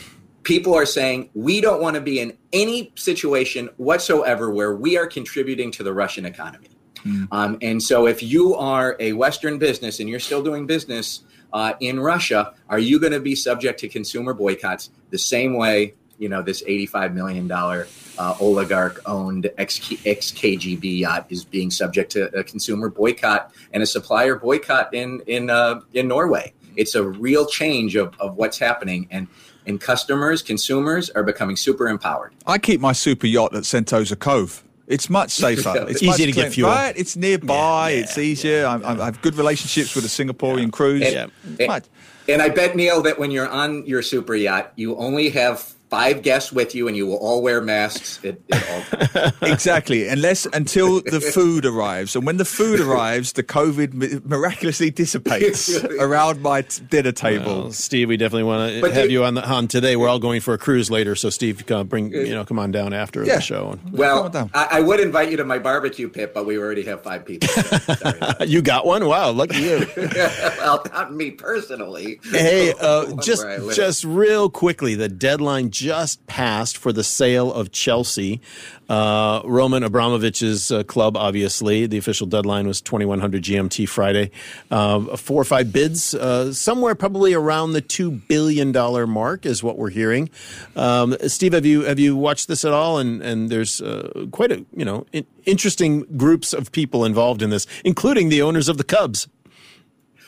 people 0.42 0.75
are 0.75 0.87
saying 0.87 1.30
we 1.35 1.62
don't 1.62 1.80
want 1.80 1.95
to 1.95 2.02
be 2.02 2.21
in 2.21 2.37
any 2.52 2.92
situation 2.95 3.71
whatsoever 3.78 4.50
where 4.50 4.76
we 4.76 4.99
are 4.99 5.07
contributing 5.07 5.71
to 5.73 5.83
the 5.83 5.95
Russian 5.95 6.26
economy. 6.26 6.69
Mm. 7.04 7.28
Um, 7.30 7.59
and 7.62 7.83
so, 7.83 8.07
if 8.07 8.23
you 8.23 8.54
are 8.54 8.97
a 9.00 9.12
Western 9.12 9.59
business 9.59 10.00
and 10.00 10.09
you're 10.09 10.21
still 10.21 10.42
doing 10.42 10.66
business 10.66 11.23
uh, 11.52 11.75
in 11.80 12.00
Russia, 12.00 12.54
are 12.69 12.78
you 12.78 12.99
going 12.99 13.12
to 13.12 13.21
be 13.21 13.35
subject 13.35 13.80
to 13.80 13.88
consumer 13.88 14.35
boycotts 14.35 14.90
the 15.11 15.19
same 15.19 15.54
way? 15.54 15.95
You 16.19 16.28
know, 16.28 16.42
this 16.42 16.62
$85 16.62 17.14
million 17.14 17.50
uh, 17.50 18.37
oligarch 18.40 19.00
owned 19.07 19.50
ex 19.57 19.80
KGB 19.80 20.99
yacht 20.99 21.26
is 21.30 21.45
being 21.45 21.71
subject 21.71 22.12
to 22.12 22.25
a 22.38 22.45
consumer 22.45 22.90
boycott 22.90 23.52
and 23.73 23.83
a 23.83 23.87
supplier 23.87 24.37
boycott 24.37 24.92
in, 24.92 25.23
in, 25.26 25.49
uh, 25.49 25.80
in 25.95 26.09
Norway. 26.09 26.52
It's 26.76 26.95
a 26.95 27.02
real 27.02 27.47
change 27.47 27.97
of, 27.97 28.14
of 28.21 28.37
what's 28.37 28.59
happening. 28.59 29.09
And 29.11 29.28
and 29.66 29.80
customers, 29.80 30.42
consumers 30.42 31.11
are 31.11 31.23
becoming 31.23 31.57
super 31.57 31.88
empowered. 31.88 32.33
I 32.47 32.59
keep 32.59 32.80
my 32.80 32.92
super 32.92 33.26
yacht 33.26 33.54
at 33.54 33.64
Sentosa 33.64 34.19
Cove. 34.19 34.64
It's 34.90 35.09
much 35.09 35.30
safer. 35.44 35.87
It's 35.88 36.02
easier 36.02 36.26
to 36.26 36.32
get 36.32 36.52
fuel. 36.52 36.68
Right? 36.68 36.97
It's 36.97 37.16
nearby. 37.16 37.90
Yeah, 37.90 37.97
yeah, 37.97 38.02
it's 38.02 38.18
easier. 38.18 38.61
Yeah, 38.62 38.80
I, 38.85 39.00
I, 39.00 39.04
have 39.06 39.23
good 39.23 39.37
relationships 39.37 39.94
with 39.94 40.04
the 40.04 40.11
Singaporean 40.11 40.73
crews. 40.73 41.02
And, 41.02 41.32
and, 41.59 41.88
and 42.28 42.42
I 42.42 42.49
bet 42.49 42.76
Neil 42.76 43.00
that 43.02 43.18
when 43.18 43.30
you're 43.30 43.49
on 43.49 43.87
your 43.87 44.02
super 44.02 44.35
yacht, 44.35 44.73
you 44.76 44.97
only 44.97 45.30
have 45.30 45.75
five 45.90 46.23
guests 46.23 46.52
with 46.52 46.75
you 46.75 46.87
and 46.87 46.97
you 46.97 47.04
will 47.04 47.16
all 47.16 47.42
wear 47.42 47.61
masks 47.61 48.25
at, 48.25 48.38
at 48.52 48.70
all 48.70 48.82
times. 48.82 49.32
exactly. 49.42 50.09
Unless 50.09 50.47
until 50.47 51.02
the 51.02 51.20
food 51.35 51.66
arrives. 51.66 52.14
And 52.14 52.25
when 52.25 52.37
the 52.37 52.44
food 52.44 52.78
arrives, 52.80 53.32
the 53.32 53.42
COVID 53.42 54.25
miraculously 54.25 54.90
dissipates 54.90 55.82
around 55.85 56.42
my 56.42 56.62
t- 56.62 56.82
dinner 56.88 57.12
table. 57.12 57.62
Well, 57.62 57.73
Steve, 57.73 58.09
we 58.09 58.16
definitely 58.16 58.44
want 58.44 58.82
to 58.82 58.92
have 58.92 59.11
you 59.11 59.25
on 59.25 59.35
the 59.35 59.47
on 59.47 59.66
today. 59.66 59.97
We're 59.97 60.09
all 60.09 60.20
going 60.20 60.40
for 60.40 60.54
a 60.54 60.59
cruise 60.59 60.90
later, 60.90 61.16
so 61.16 61.28
Steve, 61.28 61.66
come 61.66 61.88
bring 61.88 62.12
you 62.12 62.35
know, 62.35 62.44
come 62.44 62.59
on 62.59 62.70
down 62.70 62.92
after 62.92 63.25
yeah. 63.25 63.37
the 63.37 63.40
show. 63.40 63.78
Well, 63.90 64.30
I, 64.54 64.68
I, 64.73 64.80
would 64.80 65.00
invite 65.00 65.30
you 65.30 65.37
to 65.38 65.44
my 65.44 65.59
barbecue 65.59 66.09
pit, 66.09 66.32
but 66.32 66.47
we 66.47 66.56
already 66.56 66.82
have 66.85 67.02
five 67.02 67.25
people. 67.25 67.49
So 67.49 68.44
you 68.44 68.62
got 68.62 68.87
one? 68.87 69.06
Wow, 69.06 69.32
lucky 69.32 69.59
you. 69.59 69.87
well, 69.97 70.85
not 70.92 71.12
me 71.12 71.32
personally. 71.32 72.20
Hey, 72.30 72.73
uh, 72.80 73.12
just 73.23 73.44
just 73.75 74.04
real 74.04 74.49
quickly, 74.49 74.94
the 74.94 75.09
deadline 75.09 75.70
just 75.80 76.26
passed 76.26 76.76
for 76.76 76.92
the 76.92 77.02
sale 77.02 77.50
of 77.50 77.72
Chelsea. 77.72 78.40
Uh, 78.88 79.40
Roman 79.46 79.82
Abramovich's 79.82 80.70
uh, 80.70 80.82
club, 80.82 81.16
obviously. 81.16 81.87
The 81.87 81.96
official 81.96 82.26
deadline 82.26 82.66
was 82.66 82.82
2100 82.82 83.42
GMT 83.42 83.88
Friday. 83.88 84.30
Uh, 84.70 85.16
four 85.16 85.40
or 85.40 85.44
five 85.44 85.72
bids, 85.72 86.14
uh, 86.14 86.52
somewhere 86.52 86.94
probably 86.94 87.32
around 87.32 87.72
the 87.72 87.80
$2 87.80 88.28
billion 88.28 88.72
mark 89.08 89.46
is 89.46 89.62
what 89.62 89.78
we're 89.78 89.90
hearing. 89.90 90.28
Um, 90.76 91.16
Steve, 91.26 91.54
have 91.54 91.64
you 91.64 91.82
have 91.82 91.99
you 91.99 92.14
watched 92.14 92.49
this 92.49 92.64
at 92.64 92.72
all? 92.72 92.99
And, 92.99 93.22
and 93.22 93.49
there's 93.49 93.80
uh, 93.80 94.26
quite 94.32 94.52
a, 94.52 94.64
you 94.76 94.84
know, 94.84 95.06
interesting 95.46 96.00
groups 96.18 96.52
of 96.52 96.72
people 96.72 97.06
involved 97.06 97.40
in 97.40 97.49
this, 97.49 97.66
including 97.84 98.28
the 98.28 98.42
owners 98.42 98.68
of 98.68 98.76
the 98.76 98.84
Cubs. 98.84 99.28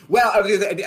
Well, 0.09 0.43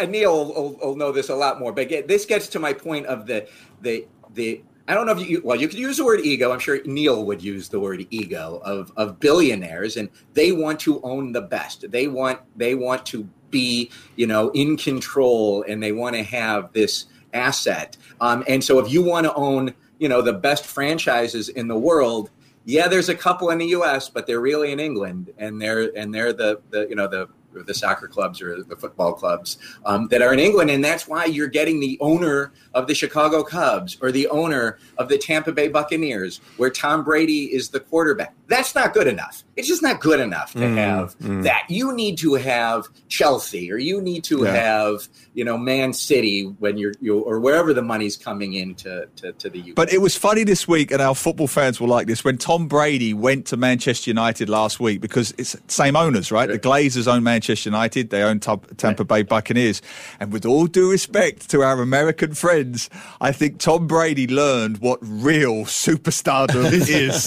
Neil 0.08 0.44
will, 0.52 0.76
will, 0.76 0.96
know 0.96 1.10
this 1.10 1.28
a 1.28 1.34
lot 1.34 1.58
more, 1.58 1.72
but 1.72 1.88
this 2.06 2.26
gets 2.26 2.48
to 2.48 2.58
my 2.58 2.72
point 2.72 3.06
of 3.06 3.26
the 3.26 3.48
the 3.80 4.06
the 4.34 4.62
I 4.88 4.94
don't 4.94 5.06
know 5.06 5.12
if 5.12 5.28
you 5.28 5.40
well 5.44 5.56
you 5.56 5.68
could 5.68 5.78
use 5.78 5.96
the 5.96 6.04
word 6.04 6.20
ego. 6.20 6.52
I'm 6.52 6.58
sure 6.58 6.78
Neil 6.84 7.24
would 7.24 7.42
use 7.42 7.68
the 7.68 7.80
word 7.80 8.06
ego 8.10 8.60
of 8.64 8.92
of 8.96 9.18
billionaires, 9.18 9.96
and 9.96 10.08
they 10.34 10.52
want 10.52 10.78
to 10.80 11.00
own 11.02 11.32
the 11.32 11.40
best. 11.40 11.90
They 11.90 12.06
want 12.06 12.40
they 12.56 12.74
want 12.74 13.04
to 13.06 13.28
be 13.50 13.90
you 14.14 14.26
know 14.26 14.50
in 14.50 14.76
control, 14.76 15.64
and 15.66 15.82
they 15.82 15.92
want 15.92 16.14
to 16.14 16.22
have 16.22 16.72
this 16.72 17.06
asset. 17.32 17.96
Um, 18.20 18.44
and 18.48 18.62
so 18.62 18.78
if 18.78 18.90
you 18.92 19.02
want 19.02 19.24
to 19.26 19.34
own 19.34 19.74
you 19.98 20.08
know 20.08 20.22
the 20.22 20.32
best 20.32 20.64
franchises 20.64 21.48
in 21.48 21.66
the 21.66 21.78
world, 21.78 22.30
yeah, 22.64 22.86
there's 22.86 23.08
a 23.08 23.14
couple 23.14 23.50
in 23.50 23.58
the 23.58 23.66
U.S., 23.66 24.08
but 24.08 24.26
they're 24.26 24.40
really 24.40 24.70
in 24.70 24.78
England, 24.78 25.32
and 25.38 25.60
they're 25.60 25.90
and 25.96 26.14
they're 26.14 26.32
the 26.32 26.60
the 26.70 26.86
you 26.88 26.94
know 26.94 27.08
the 27.08 27.28
the 27.62 27.74
soccer 27.74 28.08
clubs 28.08 28.42
or 28.42 28.62
the 28.62 28.76
football 28.76 29.12
clubs 29.12 29.58
um, 29.84 30.08
that 30.08 30.22
are 30.22 30.32
in 30.32 30.38
England. 30.38 30.70
And 30.70 30.84
that's 30.84 31.08
why 31.08 31.24
you're 31.24 31.48
getting 31.48 31.80
the 31.80 31.96
owner 32.00 32.52
of 32.74 32.86
the 32.86 32.94
Chicago 32.94 33.42
Cubs 33.42 33.96
or 34.00 34.12
the 34.12 34.28
owner 34.28 34.78
of 34.98 35.08
the 35.08 35.18
Tampa 35.18 35.52
Bay 35.52 35.68
Buccaneers, 35.68 36.40
where 36.56 36.70
Tom 36.70 37.04
Brady 37.04 37.54
is 37.54 37.68
the 37.68 37.80
quarterback. 37.80 38.34
That's 38.46 38.74
not 38.74 38.92
good 38.92 39.06
enough. 39.06 39.44
It's 39.56 39.68
just 39.68 39.82
not 39.82 40.00
good 40.00 40.20
enough 40.20 40.52
to 40.52 40.58
mm, 40.58 40.76
have 40.76 41.18
mm. 41.18 41.42
that. 41.44 41.64
You 41.68 41.94
need 41.94 42.18
to 42.18 42.34
have 42.34 42.88
Chelsea 43.08 43.72
or 43.72 43.78
you 43.78 44.02
need 44.02 44.22
to 44.24 44.44
yeah. 44.44 44.52
have, 44.52 45.08
you 45.32 45.44
know, 45.44 45.56
Man 45.56 45.94
City 45.94 46.42
when 46.44 46.76
you're, 46.76 46.92
you 47.00 47.20
or 47.20 47.40
wherever 47.40 47.72
the 47.72 47.80
money's 47.80 48.18
coming 48.18 48.52
into 48.52 49.08
to, 49.16 49.32
to 49.32 49.48
the 49.48 49.60
UK. 49.60 49.74
But 49.74 49.92
it 49.92 50.02
was 50.02 50.14
funny 50.14 50.44
this 50.44 50.68
week, 50.68 50.90
and 50.90 51.00
our 51.00 51.14
football 51.14 51.46
fans 51.46 51.80
will 51.80 51.88
like 51.88 52.06
this, 52.06 52.22
when 52.22 52.36
Tom 52.36 52.68
Brady 52.68 53.14
went 53.14 53.46
to 53.46 53.56
Manchester 53.56 54.10
United 54.10 54.50
last 54.50 54.78
week 54.78 55.00
because 55.00 55.32
it's 55.38 55.56
same 55.68 55.96
owners, 55.96 56.30
right? 56.30 56.48
The 56.48 56.58
Glazers 56.58 57.06
own 57.06 57.22
Manchester 57.22 57.70
United, 57.70 58.10
they 58.10 58.22
own 58.22 58.40
Tampa 58.40 59.04
Bay 59.04 59.22
Buccaneers. 59.22 59.80
And 60.20 60.32
with 60.32 60.44
all 60.44 60.66
due 60.66 60.90
respect 60.90 61.48
to 61.50 61.62
our 61.62 61.80
American 61.80 62.34
friends, 62.34 62.90
I 63.22 63.32
think 63.32 63.58
Tom 63.58 63.86
Brady 63.86 64.26
learned 64.26 64.78
what 64.78 64.98
real 65.00 65.64
superstardom 65.64 66.72
is. 66.72 67.26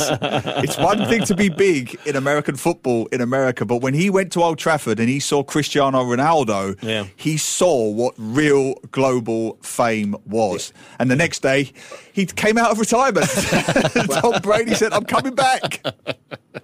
It's 0.63 0.77
one 0.77 1.05
thing 1.07 1.23
to 1.23 1.35
be 1.35 1.49
big 1.49 1.97
in 2.05 2.18
American 2.19 2.55
football 2.55 3.07
in 3.07 3.21
America, 3.21 3.65
but 3.65 3.77
when 3.77 3.93
he 3.93 4.09
went 4.09 4.31
to 4.33 4.43
Old 4.43 4.59
Trafford 4.59 4.99
and 4.99 5.09
he 5.09 5.19
saw 5.19 5.43
Cristiano 5.43 6.03
Ronaldo, 6.03 6.77
yeah. 6.83 7.05
he 7.15 7.37
saw 7.37 7.89
what 7.89 8.13
real 8.17 8.75
global 8.91 9.57
fame 9.61 10.15
was. 10.25 10.71
Yeah. 10.75 10.95
And 10.99 11.11
the 11.11 11.15
next 11.15 11.41
day, 11.41 11.71
he 12.13 12.25
came 12.25 12.57
out 12.57 12.71
of 12.71 12.79
retirement. 12.79 13.27
Tom 14.21 14.41
Brady 14.41 14.75
said, 14.75 14.93
"I'm 14.93 15.05
coming 15.05 15.35
back." 15.35 15.81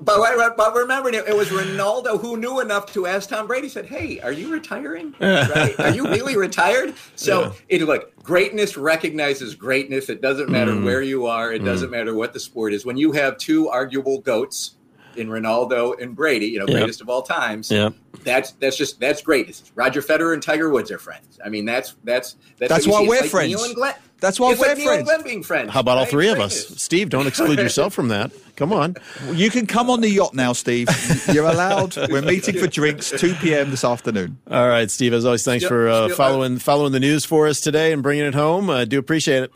But, 0.01 0.57
but 0.57 0.75
remember, 0.75 1.09
it 1.09 1.35
was 1.35 1.49
Ronaldo 1.49 2.19
who 2.19 2.37
knew 2.37 2.59
enough 2.59 2.91
to 2.93 3.05
ask 3.07 3.29
Tom 3.29 3.47
Brady. 3.47 3.69
Said, 3.69 3.85
"Hey, 3.85 4.19
are 4.19 4.31
you 4.31 4.51
retiring? 4.51 5.15
Right? 5.25 5.79
Are 5.79 5.91
you 5.91 6.07
really 6.07 6.37
retired?" 6.37 6.93
So 7.15 7.43
yeah. 7.43 7.51
it 7.69 7.81
look 7.83 8.15
greatness 8.23 8.77
recognizes 8.77 9.55
greatness. 9.55 10.09
It 10.09 10.21
doesn't 10.21 10.49
matter 10.49 10.71
mm. 10.71 10.83
where 10.83 11.01
you 11.01 11.25
are. 11.25 11.53
It 11.53 11.61
mm. 11.61 11.65
doesn't 11.65 11.91
matter 11.91 12.13
what 12.13 12.33
the 12.33 12.39
sport 12.39 12.73
is. 12.73 12.85
When 12.85 12.97
you 12.97 13.11
have 13.13 13.37
two 13.37 13.69
arguable 13.69 14.19
goats 14.21 14.75
in 15.17 15.27
Ronaldo 15.27 15.99
and 16.01 16.15
Brady, 16.15 16.47
you 16.47 16.59
know, 16.59 16.65
yep. 16.67 16.77
greatest 16.77 17.01
of 17.01 17.09
all 17.09 17.21
times. 17.21 17.71
Yeah. 17.71 17.89
That's 18.23 18.51
that's 18.53 18.77
just 18.77 18.99
that's 18.99 19.21
great. 19.21 19.61
Roger 19.75 20.01
Federer 20.01 20.33
and 20.33 20.41
Tiger 20.41 20.69
Woods 20.69 20.89
are 20.91 20.97
friends. 20.97 21.39
I 21.43 21.49
mean, 21.49 21.65
that's 21.65 21.95
that's 22.03 22.35
that's, 22.57 22.69
that's 22.69 22.87
why 22.87 23.01
we're 23.01 23.21
like 23.21 23.29
friends. 23.29 23.75
That's 24.19 24.39
why 24.39 24.49
we're 24.49 24.75
friends. 24.75 25.03
Glenn 25.03 25.23
being 25.23 25.43
friends. 25.43 25.71
How 25.71 25.81
about 25.81 25.95
right? 25.95 25.99
all 25.99 26.05
three 26.05 26.29
of 26.29 26.39
us? 26.39 26.67
Steve, 26.81 27.09
don't 27.09 27.27
exclude 27.27 27.59
yourself 27.59 27.93
from 27.93 28.07
that. 28.07 28.31
Come 28.55 28.71
on. 28.71 28.95
You 29.33 29.49
can 29.49 29.67
come 29.67 29.89
on 29.89 30.01
the 30.01 30.09
yacht 30.09 30.33
now, 30.33 30.53
Steve. 30.53 30.87
You're 31.31 31.45
allowed. 31.45 31.95
We're 32.09 32.21
meeting 32.21 32.57
for 32.57 32.67
drinks 32.67 33.11
2 33.11 33.35
p.m. 33.35 33.69
this 33.69 33.83
afternoon. 33.83 34.39
All 34.49 34.67
right, 34.67 34.89
Steve. 34.89 35.13
As 35.13 35.25
always, 35.25 35.43
thanks 35.43 35.65
for 35.65 35.89
uh, 35.89 36.09
following 36.09 36.57
following 36.57 36.93
the 36.93 36.99
news 36.99 37.25
for 37.25 37.47
us 37.47 37.59
today 37.59 37.91
and 37.91 38.01
bringing 38.01 38.25
it 38.25 38.33
home. 38.33 38.69
I 38.69 38.81
uh, 38.81 38.85
do 38.85 38.97
appreciate 38.97 39.43
it. 39.43 39.53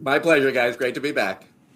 My 0.00 0.18
pleasure, 0.18 0.50
guys. 0.50 0.76
Great 0.76 0.94
to 0.94 1.00
be 1.00 1.12
back. 1.12 1.44